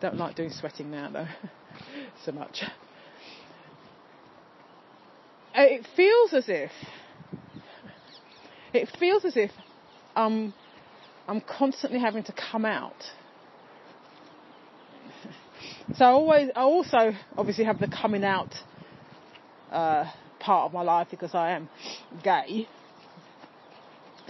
[0.01, 1.29] Don't like doing sweating now though,
[2.25, 2.63] so much.
[5.55, 6.71] It feels as if,
[8.73, 9.51] it feels as if
[10.17, 10.55] um,
[11.31, 12.97] I'm constantly having to come out.
[15.97, 18.55] So I always, I also obviously have the coming out
[19.73, 21.69] uh, part of my life because I am
[22.23, 22.69] gay.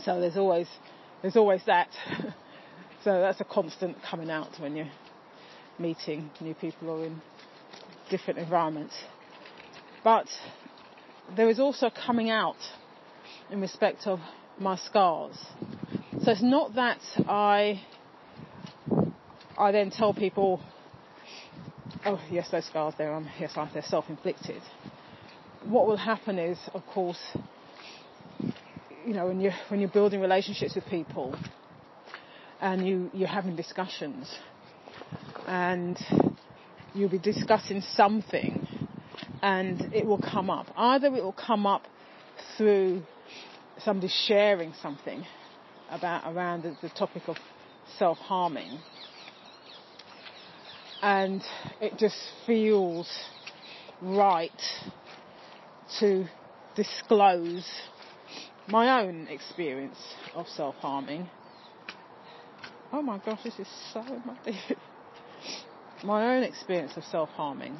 [0.04, 0.66] So there's always
[1.20, 1.88] there's always that.
[3.04, 4.90] so that's a constant coming out when you're
[5.78, 7.20] meeting new people or in
[8.10, 8.94] different environments.
[10.02, 10.28] But
[11.36, 12.58] there is also coming out
[13.50, 14.18] in respect of
[14.58, 15.36] my scars.
[16.22, 17.80] So it's not that I
[19.56, 20.60] I then tell people,
[22.04, 24.60] oh yes, those scars there, um, yes, they're self-inflicted.
[25.64, 27.20] What will happen is, of course,
[29.06, 31.34] you know, when you're, when you're building relationships with people
[32.60, 34.30] and you, you're having discussions
[35.46, 35.98] and
[36.94, 38.66] you'll be discussing something
[39.40, 40.66] and it will come up.
[40.76, 41.86] Either it will come up
[42.58, 43.02] through
[43.78, 45.24] somebody sharing something
[45.90, 47.36] about around the, the topic of
[47.98, 48.78] self-harming
[51.02, 51.42] and
[51.80, 53.08] it just feels
[54.02, 54.50] right
[55.98, 56.26] to
[56.76, 57.66] disclose
[58.68, 59.98] my own experience
[60.34, 61.28] of self-harming.
[62.92, 64.58] Oh my gosh, this is so muddy.
[66.04, 67.78] my own experience of self-harming.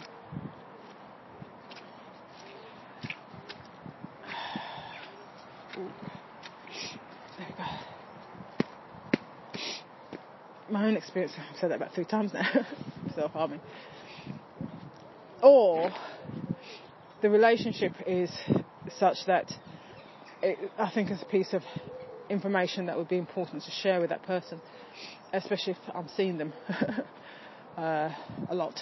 [5.77, 7.65] There we go.
[10.71, 12.49] My own experience, I've said that about three times now,
[13.17, 13.61] self-harming.
[15.43, 15.93] Or
[17.23, 18.31] the relationship is
[18.99, 19.53] such that
[20.43, 21.63] it, I think it's a piece of
[22.29, 24.61] information that would be important to share with that person,
[25.33, 26.53] especially if I'm seeing them
[27.77, 28.11] uh,
[28.49, 28.79] a lot,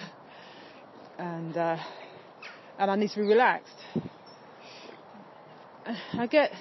[1.18, 1.78] and uh,
[2.78, 3.78] and I need to be relaxed.
[6.12, 6.52] I get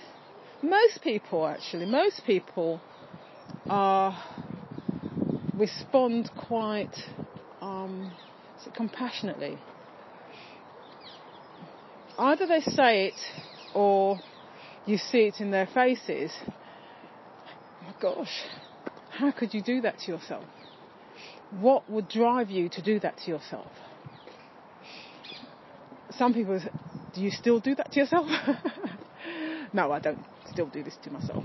[0.61, 2.79] most people actually, most people
[3.69, 4.17] are
[5.57, 6.95] respond quite
[7.61, 8.11] um,
[8.75, 9.57] compassionately.
[12.17, 13.19] Either they say it
[13.73, 14.19] or
[14.85, 16.31] you see it in their faces.
[16.45, 18.43] Oh my gosh,
[19.09, 20.45] how could you do that to yourself?
[21.61, 23.71] What would drive you to do that to yourself?
[26.11, 26.59] Some people,
[27.13, 28.27] do you still do that to yourself?
[29.73, 31.43] no, I don't still do this to myself.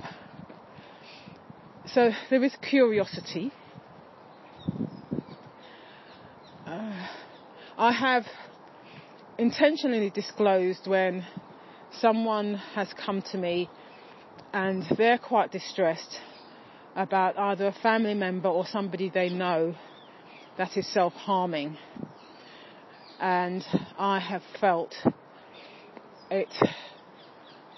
[1.87, 3.53] So there is curiosity.
[6.73, 7.07] Uh,
[7.77, 8.25] I have
[9.37, 11.23] intentionally disclosed when
[12.01, 13.69] someone has come to me
[14.55, 16.17] and they're quite distressed
[16.97, 19.75] about either a family member or somebody they know
[20.57, 21.77] that is self-harming.
[23.21, 23.63] And
[23.99, 24.95] I have felt
[26.31, 26.55] it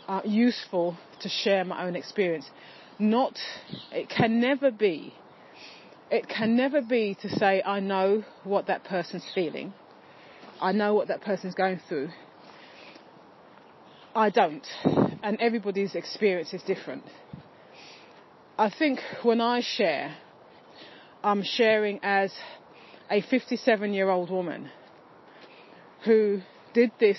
[0.07, 2.49] uh, useful to share my own experience.
[3.01, 3.37] Not,
[3.91, 5.15] it can never be,
[6.15, 9.75] it can never be to say I know what that person's feeling.
[10.61, 12.11] I know what that person's going through
[14.17, 14.65] I don't,
[15.25, 17.03] and everybody's experience is different.
[18.57, 20.17] I think when I share,
[21.25, 22.33] I'm sharing as
[23.11, 24.71] a 57 year old woman
[26.05, 26.43] who
[26.75, 27.19] did this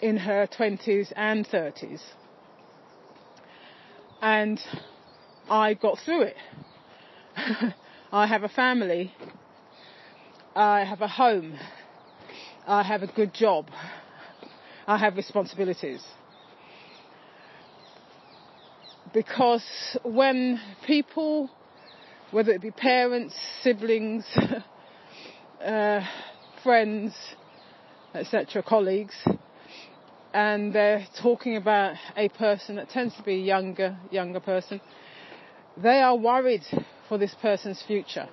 [0.00, 2.00] in her 20s and 30s.
[4.22, 4.58] And
[5.50, 6.36] I got through it.
[8.12, 9.12] I have a family.
[10.54, 11.58] I have a home.
[12.66, 13.66] I have a good job.
[14.86, 16.02] I have responsibilities.
[19.12, 19.64] Because
[20.02, 21.50] when people,
[22.30, 24.24] whether it be parents, siblings,
[25.64, 26.00] uh,
[26.62, 27.14] friends,
[28.14, 29.14] etc., colleagues,
[30.32, 34.80] and they're talking about a person that tends to be a younger, younger person,
[35.76, 36.64] they are worried
[37.08, 38.28] for this person's future.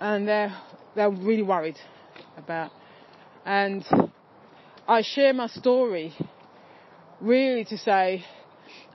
[0.00, 0.56] And they're,
[0.94, 1.78] they're really worried
[2.36, 2.70] about,
[3.44, 3.84] and
[4.86, 6.14] I share my story
[7.20, 8.24] really to say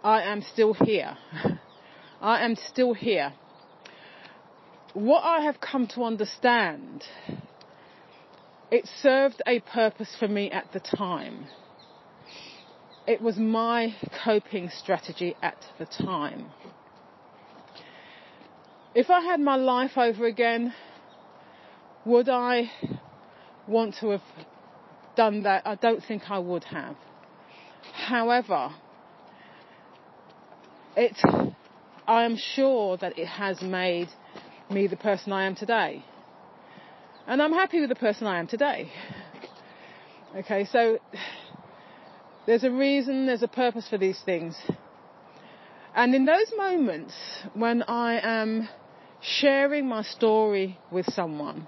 [0.04, 1.18] I am still here.
[2.22, 3.34] I am still here
[4.94, 7.04] what I have come to understand,
[8.72, 11.48] it served a purpose for me at the time.
[13.08, 16.52] It was my coping strategy at the time.
[18.96, 20.72] If I had my life over again,
[22.06, 22.70] would I
[23.68, 24.22] want to have
[25.16, 25.64] done that?
[25.66, 26.96] I don't think I would have.
[27.92, 28.70] However,
[30.96, 31.18] it,
[32.08, 34.10] I am sure that it has made
[34.70, 36.06] me the person I am today.
[37.26, 38.92] And I'm happy with the person I am today.
[40.36, 41.00] Okay, so
[42.46, 44.56] there's a reason, there's a purpose for these things.
[45.96, 47.14] And in those moments
[47.56, 48.68] when I am
[49.24, 51.68] sharing my story with someone,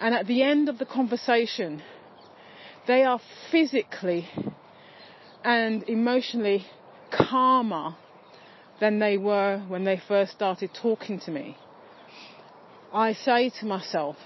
[0.00, 1.82] and at the end of the conversation,
[2.86, 3.20] they are
[3.50, 4.28] physically
[5.44, 6.64] and emotionally
[7.10, 7.96] calmer
[8.80, 11.56] than they were when they first started talking to me.
[12.92, 14.16] I say to myself,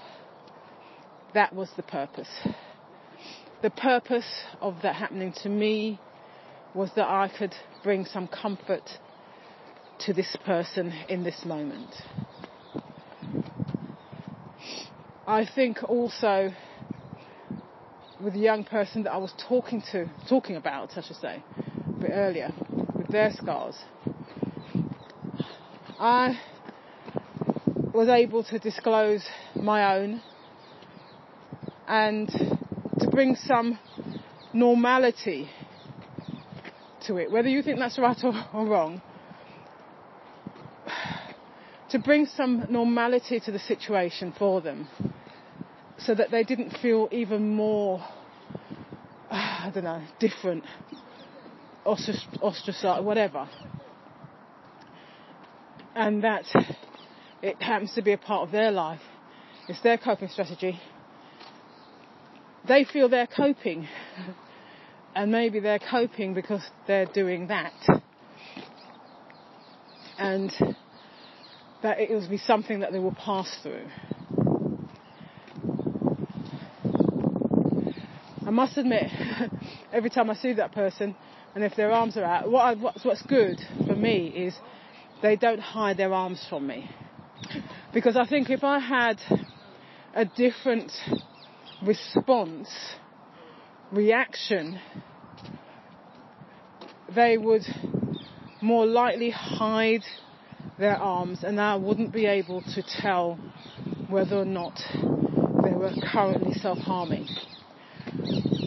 [1.33, 2.29] that was the purpose.
[3.61, 5.99] The purpose of that happening to me
[6.73, 7.53] was that I could
[7.83, 8.83] bring some comfort
[10.05, 11.95] to this person in this moment.
[15.25, 16.51] I think also
[18.19, 21.43] with the young person that I was talking to, talking about, I should say,
[21.97, 22.53] a bit earlier,
[22.97, 23.77] with their scars,
[25.97, 26.37] I
[27.93, 29.25] was able to disclose
[29.61, 30.21] my own
[31.87, 32.29] and
[32.99, 33.79] to bring some
[34.51, 35.49] normality
[37.01, 39.01] to it, whether you think that's right or, or wrong,
[41.93, 44.87] to bring some normality to the situation for them
[45.99, 48.03] so that they didn't feel even more,
[49.29, 50.63] I don't know, different,
[51.85, 53.47] ostracized, whatever.
[55.95, 56.45] And that
[57.43, 59.01] it happens to be a part of their life.
[59.69, 60.79] It's their coping strategy.
[62.67, 63.87] They feel they're coping.
[65.15, 67.71] And maybe they're coping because they're doing that.
[70.17, 70.51] And
[71.83, 73.85] that it will be something that they will pass through.
[78.45, 79.09] I must admit,
[79.93, 81.15] every time I see that person,
[81.53, 84.55] and if their arms are out, what I, what's, what's good for me is
[85.21, 86.89] they don't hide their arms from me.
[87.93, 89.19] Because I think if I had
[90.15, 90.91] a different
[91.81, 92.69] response,
[93.91, 94.79] reaction,
[97.13, 97.63] they would
[98.61, 100.03] more likely hide
[100.77, 103.39] their arms and I wouldn't be able to tell
[104.09, 104.79] whether or not
[105.63, 107.27] they were currently self-harming.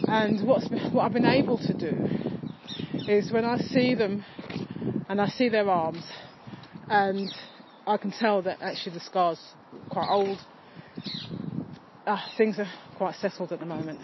[0.07, 2.07] And what's, what I've been able to do
[3.07, 4.23] is when I see them
[5.09, 6.03] and I see their arms
[6.89, 7.29] and
[7.85, 9.39] I can tell that actually the scar's
[9.89, 10.37] quite old.
[12.05, 13.99] Uh, things are quite settled at the moment.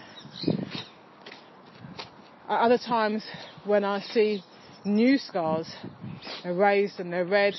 [2.48, 3.24] At other times,
[3.64, 4.42] when I see
[4.84, 5.66] new scars,
[6.42, 7.54] they're raised and they're red,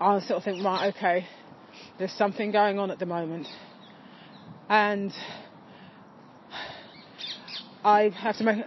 [0.00, 1.26] I sort of think, right, okay,
[1.98, 3.46] there's something going on at the moment.
[4.68, 5.12] And
[7.84, 8.64] I have to make,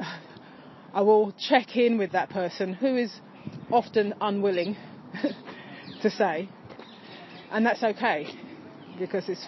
[0.94, 3.14] I will check in with that person who is
[3.72, 4.78] often unwilling
[6.02, 6.50] to say,
[7.52, 8.28] and that's okay
[9.00, 9.46] because it's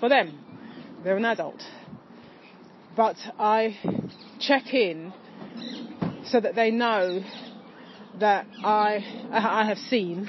[0.00, 0.38] for them.
[1.02, 1.62] They're an adult.
[2.96, 3.78] But I
[4.40, 5.12] check in
[6.26, 7.22] so that they know
[8.20, 10.28] that I I have seen.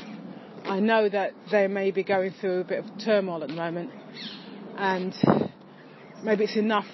[0.65, 3.91] I know that they may be going through a bit of turmoil at the moment,
[4.77, 5.13] and
[6.23, 6.85] maybe it's enough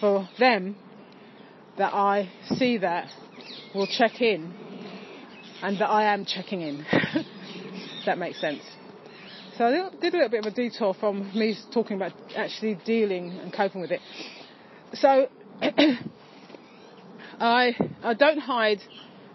[0.00, 0.76] for them
[1.78, 3.08] that I see that,
[3.74, 4.52] will check in,
[5.62, 6.84] and that I am checking in.
[8.06, 8.62] that makes sense.
[9.56, 13.38] So I did a little bit of a detour from me talking about actually dealing
[13.38, 14.00] and coping with it.
[14.94, 15.28] So
[17.38, 18.80] I I don't hide,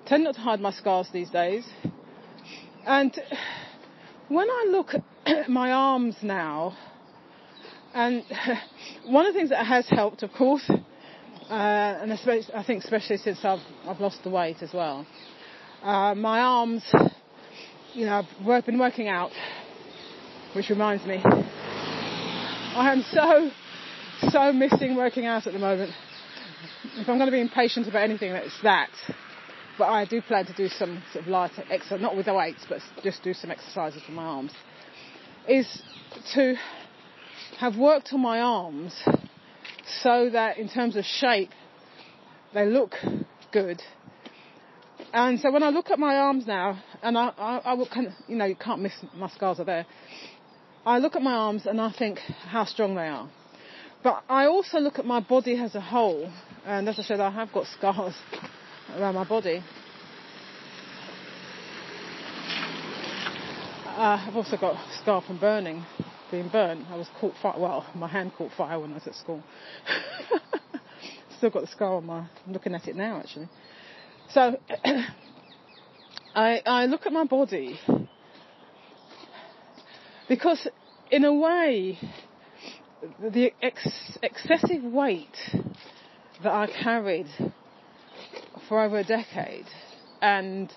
[0.08, 1.66] tend not to hide my scars these days.
[2.86, 3.18] And
[4.30, 4.92] when I look
[5.26, 6.76] at my arms now,
[7.94, 8.24] and
[9.06, 13.40] one of the things that has helped, of course, uh, and I think especially since
[13.44, 15.06] I've I've lost the weight as well,
[15.84, 16.84] uh, my arms
[17.98, 19.32] you know, I've been working out,
[20.54, 23.50] which reminds me, I am so,
[24.30, 25.92] so missing working out at the moment.
[26.96, 28.92] If I'm going to be impatient about anything, it's that.
[29.78, 32.82] But I do plan to do some sort of light exercise, not with weights, but
[33.04, 34.52] just do some exercises for my arms.
[35.48, 35.82] Is
[36.34, 36.56] to
[37.60, 38.94] have worked on my arms
[40.04, 41.52] so that in terms of shape,
[42.54, 42.96] they look
[43.52, 43.82] good
[45.14, 48.08] And so when I look at my arms now, and I, I, I will kind
[48.08, 49.86] of, you know, you can't miss my scars are there.
[50.86, 53.30] I look at my arms and I think how strong they are.
[54.04, 56.32] But I also look at my body as a whole,
[56.66, 58.16] and as I said, I have got scars
[58.96, 59.64] around my body.
[63.86, 65.84] Uh, I've also got a scar from burning,
[66.30, 66.86] being burnt.
[66.90, 69.44] I was caught fire, well, my hand caught fire when I was at school.
[71.38, 73.50] Still got the scar on my, I'm looking at it now actually.
[74.30, 74.58] So,
[76.36, 77.80] I, I look at my body
[80.30, 80.68] because
[81.10, 81.98] in a way,
[83.20, 85.36] the ex- excessive weight
[86.44, 87.28] that I carried
[88.68, 89.66] for over a decade
[90.22, 90.74] and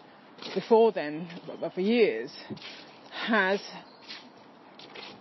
[0.55, 1.29] before then,
[1.75, 2.31] for years,
[3.27, 3.61] has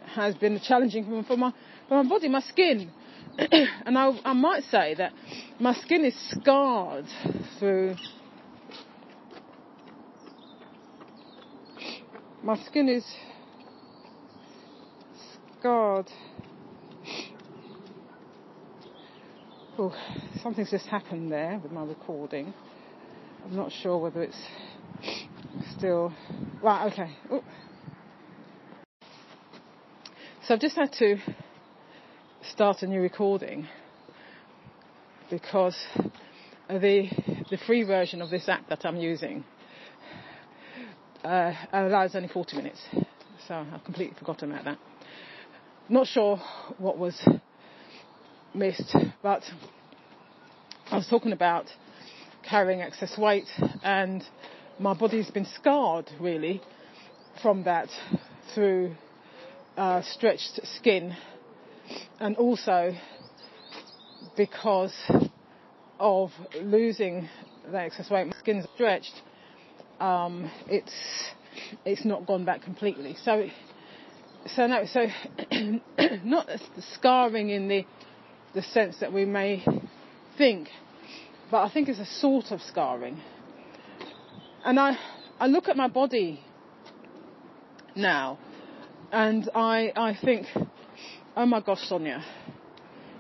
[0.06, 1.54] has been challenging for my
[1.88, 2.92] for my body, my skin,
[3.38, 5.14] and I, I might say that
[5.60, 7.06] my skin is scarred
[7.58, 7.96] through.
[12.44, 13.06] My skin is
[15.60, 16.10] scarred.
[19.82, 19.96] Oh,
[20.44, 22.54] something's just happened there with my recording.
[23.46, 24.38] I'm not sure whether it's
[25.78, 26.14] still
[26.62, 26.92] right.
[26.92, 27.16] Okay.
[27.32, 27.42] Ooh.
[30.46, 31.16] So I've just had to
[32.42, 33.70] start a new recording
[35.30, 35.78] because
[36.68, 37.08] the
[37.50, 39.46] the free version of this app that I'm using
[41.24, 42.82] uh, allows only 40 minutes.
[43.48, 44.78] So I've completely forgotten about that.
[45.88, 46.36] Not sure
[46.78, 47.18] what was
[48.54, 49.44] missed, but
[50.92, 51.66] I was talking about
[52.48, 53.48] carrying excess weight
[53.84, 54.24] and
[54.80, 56.62] my body's been scarred really
[57.42, 57.90] from that
[58.54, 58.96] through
[59.78, 61.16] uh, stretched skin,
[62.20, 62.92] and also
[64.36, 64.94] because
[66.00, 66.32] of
[66.62, 67.30] losing
[67.72, 69.22] the excess weight, my skin's stretched.
[70.00, 70.94] Um, it's
[71.86, 73.16] it's not gone back completely.
[73.24, 73.48] So
[74.56, 75.08] so no, so
[76.24, 76.50] not
[76.94, 77.86] scarring in the
[78.54, 79.64] the sense that we may
[80.38, 80.70] think,
[81.52, 83.22] but I think it's a sort of scarring.
[84.64, 84.98] And I
[85.40, 86.42] I look at my body
[87.96, 88.40] now
[89.12, 90.48] and I, I think,
[91.36, 92.24] oh my gosh, Sonia,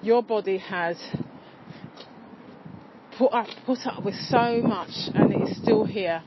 [0.01, 0.97] your body has
[3.17, 6.21] put up, put up with so much and it is still here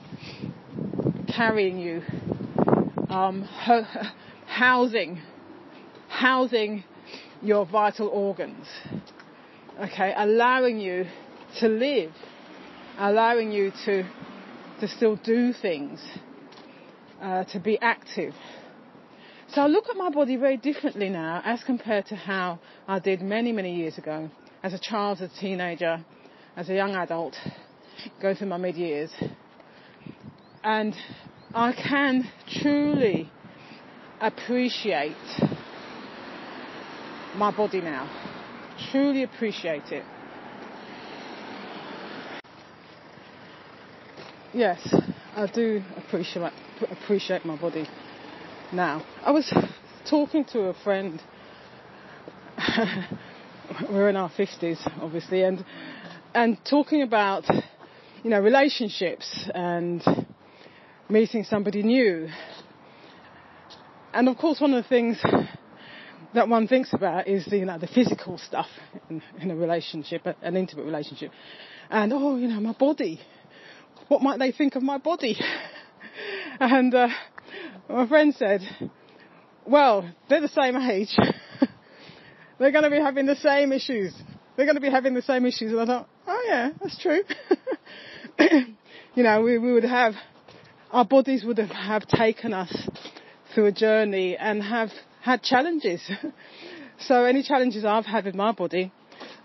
[1.35, 2.03] carrying you,
[3.09, 3.85] um, ho-
[4.47, 5.21] housing,
[6.09, 6.85] housing
[7.43, 8.66] your vital organs.
[9.80, 11.07] Okay, allowing you
[11.61, 12.12] to live,
[12.99, 14.05] allowing you to,
[14.80, 16.01] to still do things,
[17.20, 18.34] uh, to be active.
[19.49, 23.20] So I look at my body very differently now as compared to how I did
[23.22, 24.30] many, many years ago.
[24.62, 26.05] As a child, as a teenager,
[26.57, 27.36] as a young adult,
[28.20, 29.11] going through my mid years.
[30.62, 30.95] And
[31.55, 32.30] I can
[32.62, 33.30] truly
[34.20, 35.16] appreciate
[37.35, 38.09] my body now.
[38.91, 40.05] Truly appreciate it.
[44.53, 44.95] Yes,
[45.35, 46.53] I do appreciate
[46.91, 47.89] appreciate my body
[48.72, 49.05] now.
[49.24, 49.51] I was
[50.09, 51.22] talking to a friend.
[53.89, 55.64] We're in our 50s, obviously, and
[56.35, 57.45] and talking about
[58.22, 60.03] you know relationships and
[61.09, 62.28] meeting somebody new.
[64.12, 65.18] And of course, one of the things
[66.35, 68.68] that one thinks about is the you know the physical stuff
[69.11, 71.30] in, in a relationship, an intimate relationship,
[71.91, 73.20] and oh, you know, my body.
[74.09, 75.37] What might they think of my body?
[76.61, 77.09] and uh,
[77.89, 78.61] my friend said,
[79.66, 81.14] well, they're the same age.
[82.59, 84.12] they're going to be having the same issues.
[84.57, 85.72] They're going to be having the same issues.
[85.72, 87.22] And I thought, oh yeah, that's true.
[89.14, 90.14] you know, we, we would have,
[90.91, 92.74] our bodies would have, have taken us
[93.55, 94.91] through a journey and have
[95.23, 96.03] had challenges.
[96.99, 98.93] so any challenges I've had with my body,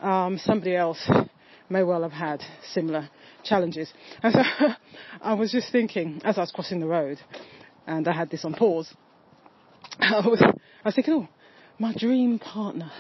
[0.02, 1.10] um, somebody else
[1.70, 3.10] may well have had similar
[3.44, 3.92] challenges.
[4.24, 4.42] And so
[5.22, 7.20] I was just thinking, as I was crossing the road,
[7.86, 8.92] and I had this on pause,
[10.00, 10.54] I was, I
[10.84, 11.28] was thinking, oh,
[11.80, 12.92] my dream partner.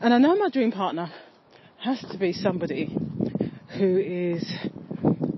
[0.00, 1.12] And I know my dream partner
[1.82, 2.86] has to be somebody
[3.76, 4.50] who is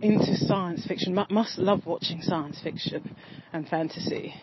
[0.01, 3.17] into science fiction, must love watching science fiction
[3.53, 4.35] and fantasy.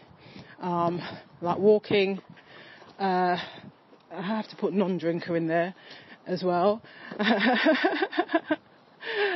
[0.64, 1.02] Um,
[1.42, 2.22] like walking,
[2.98, 3.38] uh,
[4.12, 5.76] I have to put non-drinker in there
[6.26, 6.82] as well.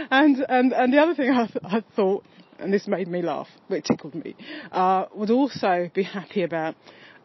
[0.09, 2.23] and, and, and the other thing I, th- I thought
[2.59, 4.35] and this made me laugh, it tickled me,
[4.71, 6.75] uh, would also be happy about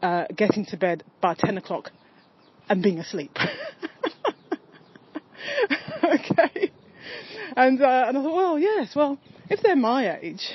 [0.03, 1.91] uh, getting to bed by 10 o'clock
[2.69, 3.37] and being asleep.
[6.05, 6.72] okay.
[7.57, 9.19] And, uh, and I thought, well, yes, well,
[9.51, 10.49] if they're my age,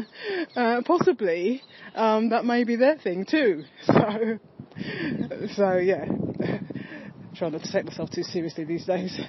[0.56, 1.62] uh, possibly
[1.94, 3.64] um, that may be their thing too.
[3.86, 4.38] So,
[5.56, 6.06] so yeah,
[7.34, 9.20] trying not to take myself too seriously these days.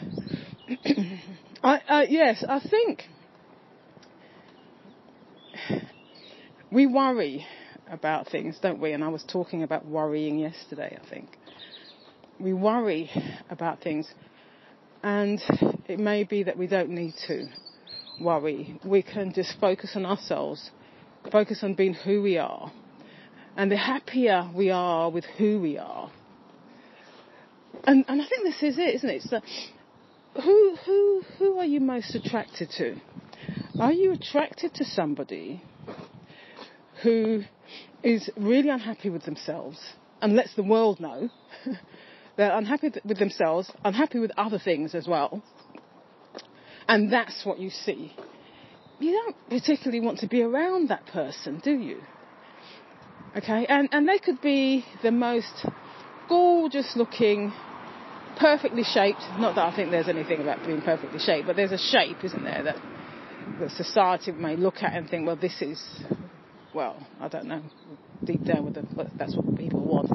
[1.64, 3.04] I, uh, yes, I think
[6.72, 7.46] we worry
[7.90, 8.94] about things, don't we?
[8.94, 11.38] And I was talking about worrying yesterday, I think.
[12.40, 13.10] We worry
[13.50, 14.12] about things,
[15.04, 15.42] and
[15.92, 17.48] it may be that we don't need to
[18.20, 18.80] worry.
[18.84, 20.72] We can just focus on ourselves,
[21.32, 22.72] focus on being who we are.
[23.58, 26.10] And the happier we are with who we are,
[27.84, 29.16] and, and I think this is it, isn't it?
[29.16, 29.42] It's the,
[30.42, 32.96] who, who, who are you most attracted to?
[33.80, 35.64] Are you attracted to somebody
[37.04, 37.44] who
[38.04, 39.80] is really unhappy with themselves
[40.22, 41.30] and lets the world know
[42.38, 45.44] they're unhappy with themselves, unhappy with other things as well,
[46.88, 48.14] and that's what you see.
[49.00, 52.00] You don't particularly want to be around that person, do you?
[53.38, 55.66] Okay, and, and they could be the most
[56.30, 57.52] gorgeous looking,
[58.40, 61.78] perfectly shaped, not that I think there's anything about being perfectly shaped, but there's a
[61.78, 62.78] shape, isn't there, that,
[63.60, 65.82] that society may look at and think, well, this is
[66.74, 67.62] well, I don't know,
[68.24, 70.10] deep down with but that's what people want.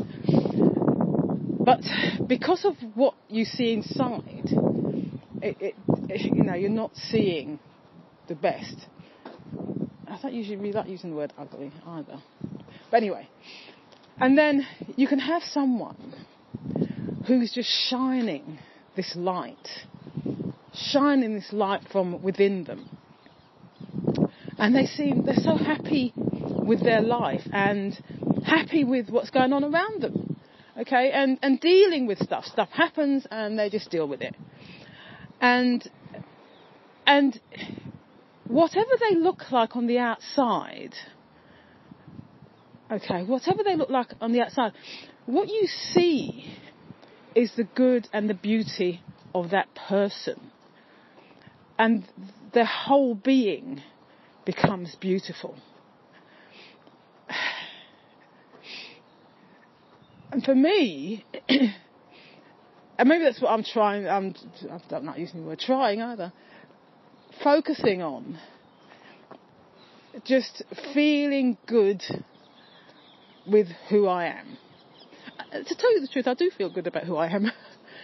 [1.64, 1.80] But
[2.26, 4.48] because of what you see inside,
[5.42, 5.74] it, it,
[6.08, 7.58] it, you know, you're not seeing
[8.28, 8.76] the best.
[10.08, 12.18] I don't usually really like using the word ugly either.
[12.90, 13.28] But anyway,
[14.18, 14.66] and then
[14.96, 16.14] you can have someone
[17.26, 18.58] who's just shining
[18.94, 19.68] this light,
[20.72, 22.88] shining this light from within them.
[24.58, 27.92] And they seem, they're so happy with their life and
[28.44, 30.36] happy with what's going on around them.
[30.80, 32.44] Okay, and, and dealing with stuff.
[32.44, 34.34] Stuff happens and they just deal with it.
[35.40, 35.88] And,
[37.06, 37.38] and
[38.46, 40.94] whatever they look like on the outside,
[42.90, 44.72] okay, whatever they look like on the outside,
[45.26, 46.46] what you see
[47.34, 49.02] is the good and the beauty
[49.34, 50.50] of that person.
[51.78, 52.04] And
[52.52, 53.82] their whole being
[54.44, 55.56] becomes beautiful.
[60.32, 61.24] And for me,
[62.98, 64.34] and maybe that's what I'm trying, I'm,
[64.90, 66.32] I'm not using the word trying either,
[67.42, 68.38] focusing on
[70.24, 70.62] just
[70.94, 72.02] feeling good
[73.46, 74.58] with who I am.
[75.38, 77.50] Uh, to tell you the truth, I do feel good about who I am.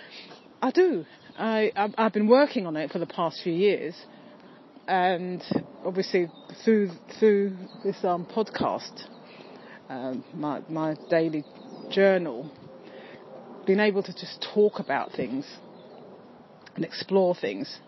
[0.62, 1.04] I do.
[1.38, 3.96] I, I've been working on it for the past few years,
[4.86, 5.42] and
[5.84, 6.30] obviously
[6.64, 9.06] through through this um, podcast,
[9.88, 11.44] um, my my daily
[11.90, 12.50] journal,
[13.66, 15.46] being able to just talk about things
[16.74, 17.78] and explore things,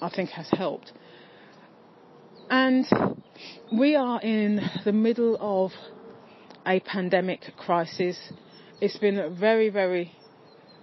[0.00, 0.92] I think has helped.
[2.50, 2.86] And
[3.72, 5.72] we are in the middle of
[6.66, 8.18] a pandemic crisis.
[8.80, 10.12] It's been very, very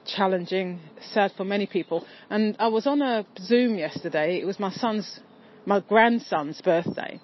[0.06, 0.80] challenging,
[1.14, 2.06] sad for many people.
[2.30, 4.40] And I was on a Zoom yesterday.
[4.40, 5.20] It was my son's,
[5.66, 7.20] my grandson's birthday.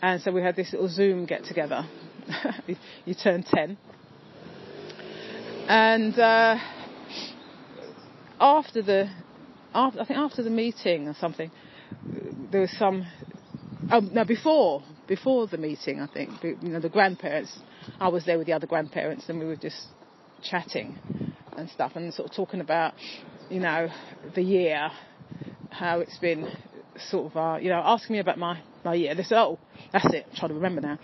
[0.00, 1.86] And so we had this little Zoom get together.
[3.04, 3.76] you turned 10.
[5.66, 6.58] And uh,
[8.38, 9.10] after the,
[9.72, 11.50] after, I think after the meeting or something,
[12.52, 13.06] there was some.
[13.90, 17.58] Oh no, before before the meeting, I think you know the grandparents.
[17.98, 19.86] I was there with the other grandparents, and we were just
[20.42, 20.98] chatting
[21.56, 22.92] and stuff, and sort of talking about
[23.48, 23.88] you know
[24.34, 24.90] the year,
[25.70, 26.46] how it's been
[27.10, 29.14] sort of uh, you know asking me about my my year.
[29.14, 29.58] They said, oh,
[29.92, 30.26] that's it.
[30.30, 30.98] I'm trying to remember now.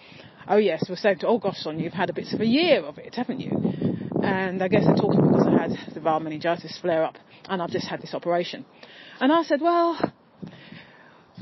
[0.49, 2.83] Oh yes, we're saying to, oh gosh, Son, you've had a bit of a year
[2.83, 3.90] of it, haven't you?
[4.23, 7.17] And I guess they're talking because I had the viral meningitis flare up
[7.49, 8.65] and I've just had this operation.
[9.21, 9.99] And I said, well,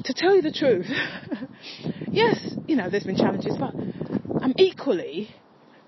[0.05, 0.87] to tell you the truth,
[2.13, 3.75] yes, you know, there's been challenges, but
[4.43, 5.31] um, equally,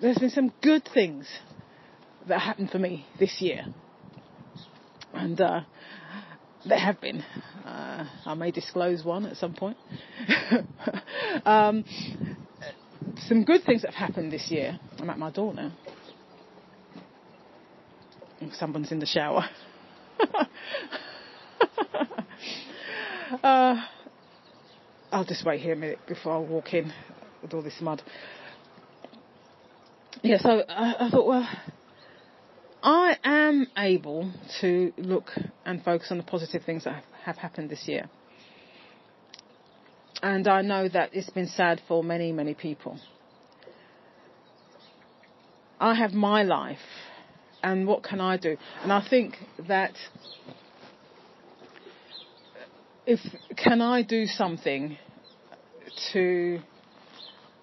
[0.01, 1.29] there's been some good things
[2.29, 3.65] that happened for me this year.
[5.15, 5.61] And uh,
[6.69, 7.23] there have been.
[7.65, 9.77] Uh, I may disclose one at some point.
[11.45, 11.85] um,
[13.29, 14.79] some good things that have happened this year.
[14.99, 15.73] I'm at my door now
[18.55, 19.45] someone's in the shower.
[23.43, 23.77] uh,
[25.13, 26.93] I'll just wait here a minute before I walk in
[27.43, 28.03] with all this mud.
[30.23, 31.49] Yeah, so I, I thought, well,
[32.83, 35.31] I am able to look
[35.65, 38.09] and focus on the positive things that have, have happened this year.
[40.23, 42.99] And I know that it's been sad for many, many people.
[45.79, 46.79] I have my life
[47.63, 48.57] and what can I do?
[48.83, 49.37] And I think
[49.69, 49.93] that
[53.07, 53.21] if
[53.57, 54.97] can I do something
[56.13, 56.61] to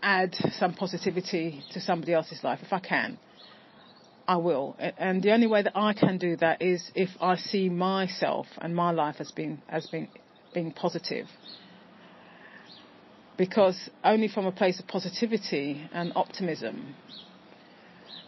[0.02, 2.60] add some positivity to somebody else's life.
[2.62, 3.18] If I can,
[4.28, 4.76] I will.
[4.80, 8.76] And the only way that I can do that is if I see myself and
[8.76, 10.10] my life as being as being
[10.54, 11.28] being positive.
[13.38, 16.96] Because only from a place of positivity and optimism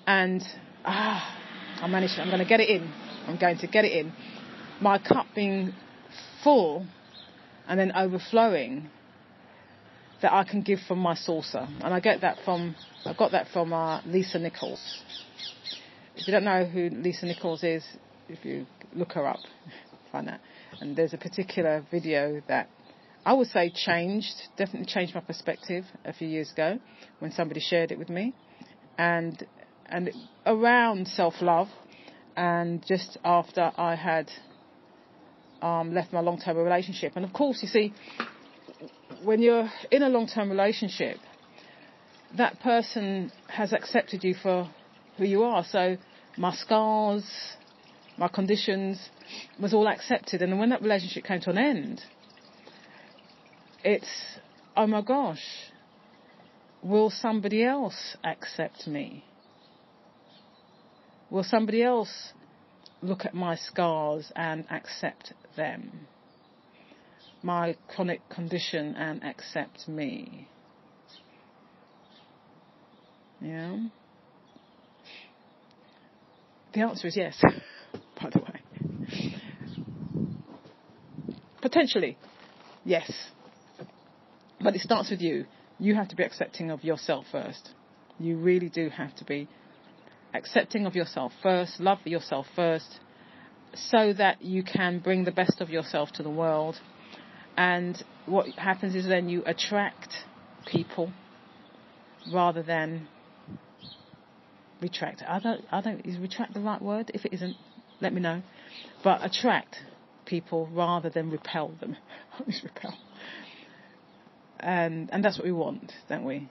[0.06, 0.44] and
[0.86, 1.39] ah,
[1.82, 2.20] I managed.
[2.20, 2.92] I'm going to get it in.
[3.28, 4.12] I'm going to get it in.
[4.82, 5.74] My cup being
[6.44, 6.86] full
[7.68, 8.90] and then overflowing
[10.22, 11.68] that I can give from my saucer.
[11.82, 12.76] And I get that from,
[13.06, 14.82] I got that from uh, Lisa Nichols.
[16.16, 17.86] If you don't know who Lisa Nichols is,
[18.28, 19.40] if you look her up,
[20.12, 20.42] find that.
[20.82, 22.70] And there's a particular video that
[23.26, 26.80] I would say changed, definitely changed my perspective a few years ago
[27.20, 28.34] when somebody shared it with me.
[28.98, 29.46] And,
[29.90, 30.12] and
[30.46, 31.68] around self-love
[32.36, 34.32] and just after I had
[35.62, 37.14] um, left my long-term relationship.
[37.16, 37.94] And of course, you see,
[39.24, 41.18] when you're in a long-term relationship,
[42.38, 44.70] that person has accepted you for
[45.18, 45.66] who you are.
[45.66, 45.98] So
[46.38, 47.26] my scars,
[48.18, 49.10] my conditions
[49.60, 50.42] was all accepted.
[50.42, 52.02] And when that relationship came to an end,
[53.84, 54.10] it's,
[54.78, 55.44] oh my gosh,
[56.82, 59.26] will somebody else accept me?
[61.30, 62.34] Will somebody else
[63.02, 66.08] look at my scars and accept them?
[67.44, 70.48] My chronic condition and accept me?
[73.42, 73.78] Yeah?
[76.74, 77.40] The answer is yes,
[78.22, 79.36] by the way.
[81.62, 82.18] Potentially,
[82.84, 83.12] yes.
[84.62, 85.46] But it starts with you.
[85.78, 87.70] You have to be accepting of yourself first.
[88.20, 89.48] You really do have to be
[90.40, 93.00] accepting of yourself first, love yourself first,
[93.74, 96.80] so that you can bring the best of yourself to the world.
[97.56, 100.14] And what happens is then you attract
[100.66, 101.12] people
[102.34, 103.08] rather than
[104.82, 105.24] retract.
[105.28, 107.12] I don't, I don't, is retract the right word?
[107.14, 107.56] If it isn't,
[108.02, 108.42] let me know.
[109.04, 109.78] But attract
[110.26, 111.98] people rather than repel them.
[112.40, 112.98] Always repel.
[114.60, 116.50] And, and that's what we want, don't we?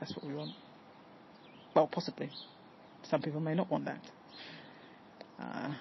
[0.00, 0.52] That's what we want.
[1.74, 2.30] Well, possibly.
[3.10, 4.00] Some people may not want that.
[5.40, 5.74] Uh,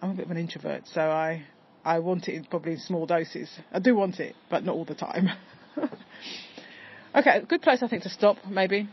[0.00, 1.44] I'm a bit of an introvert, so I
[1.84, 3.48] I want it probably in small doses.
[3.72, 5.28] I do want it, but not all the time.
[7.16, 8.88] okay, good place I think to stop, maybe.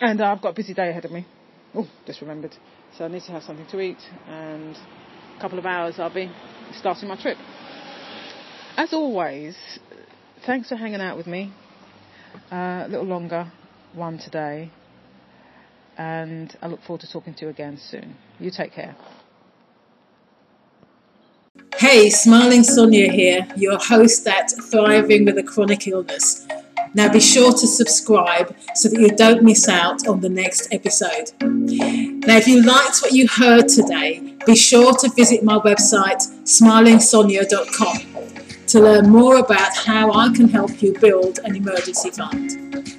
[0.00, 1.26] And uh, I've got a busy day ahead of me.
[1.74, 2.54] Oh, just remembered.
[2.98, 4.76] So I need to have something to eat, and
[5.36, 6.30] a couple of hours I'll be
[6.78, 7.38] starting my trip.
[8.76, 9.56] As always,
[10.44, 11.52] thanks for hanging out with me.
[12.50, 13.52] Uh, a little longer
[13.94, 14.70] one today
[15.98, 18.16] and I look forward to talking to you again soon.
[18.40, 18.96] You take care.
[21.76, 26.46] Hey, Smiling Sonia here, your host at Thriving with a Chronic Illness.
[26.94, 31.32] Now be sure to subscribe so that you don't miss out on the next episode.
[31.40, 38.66] Now, if you liked what you heard today, be sure to visit my website, smilingsonia.com,
[38.68, 42.94] to learn more about how I can help you build an emergency fund.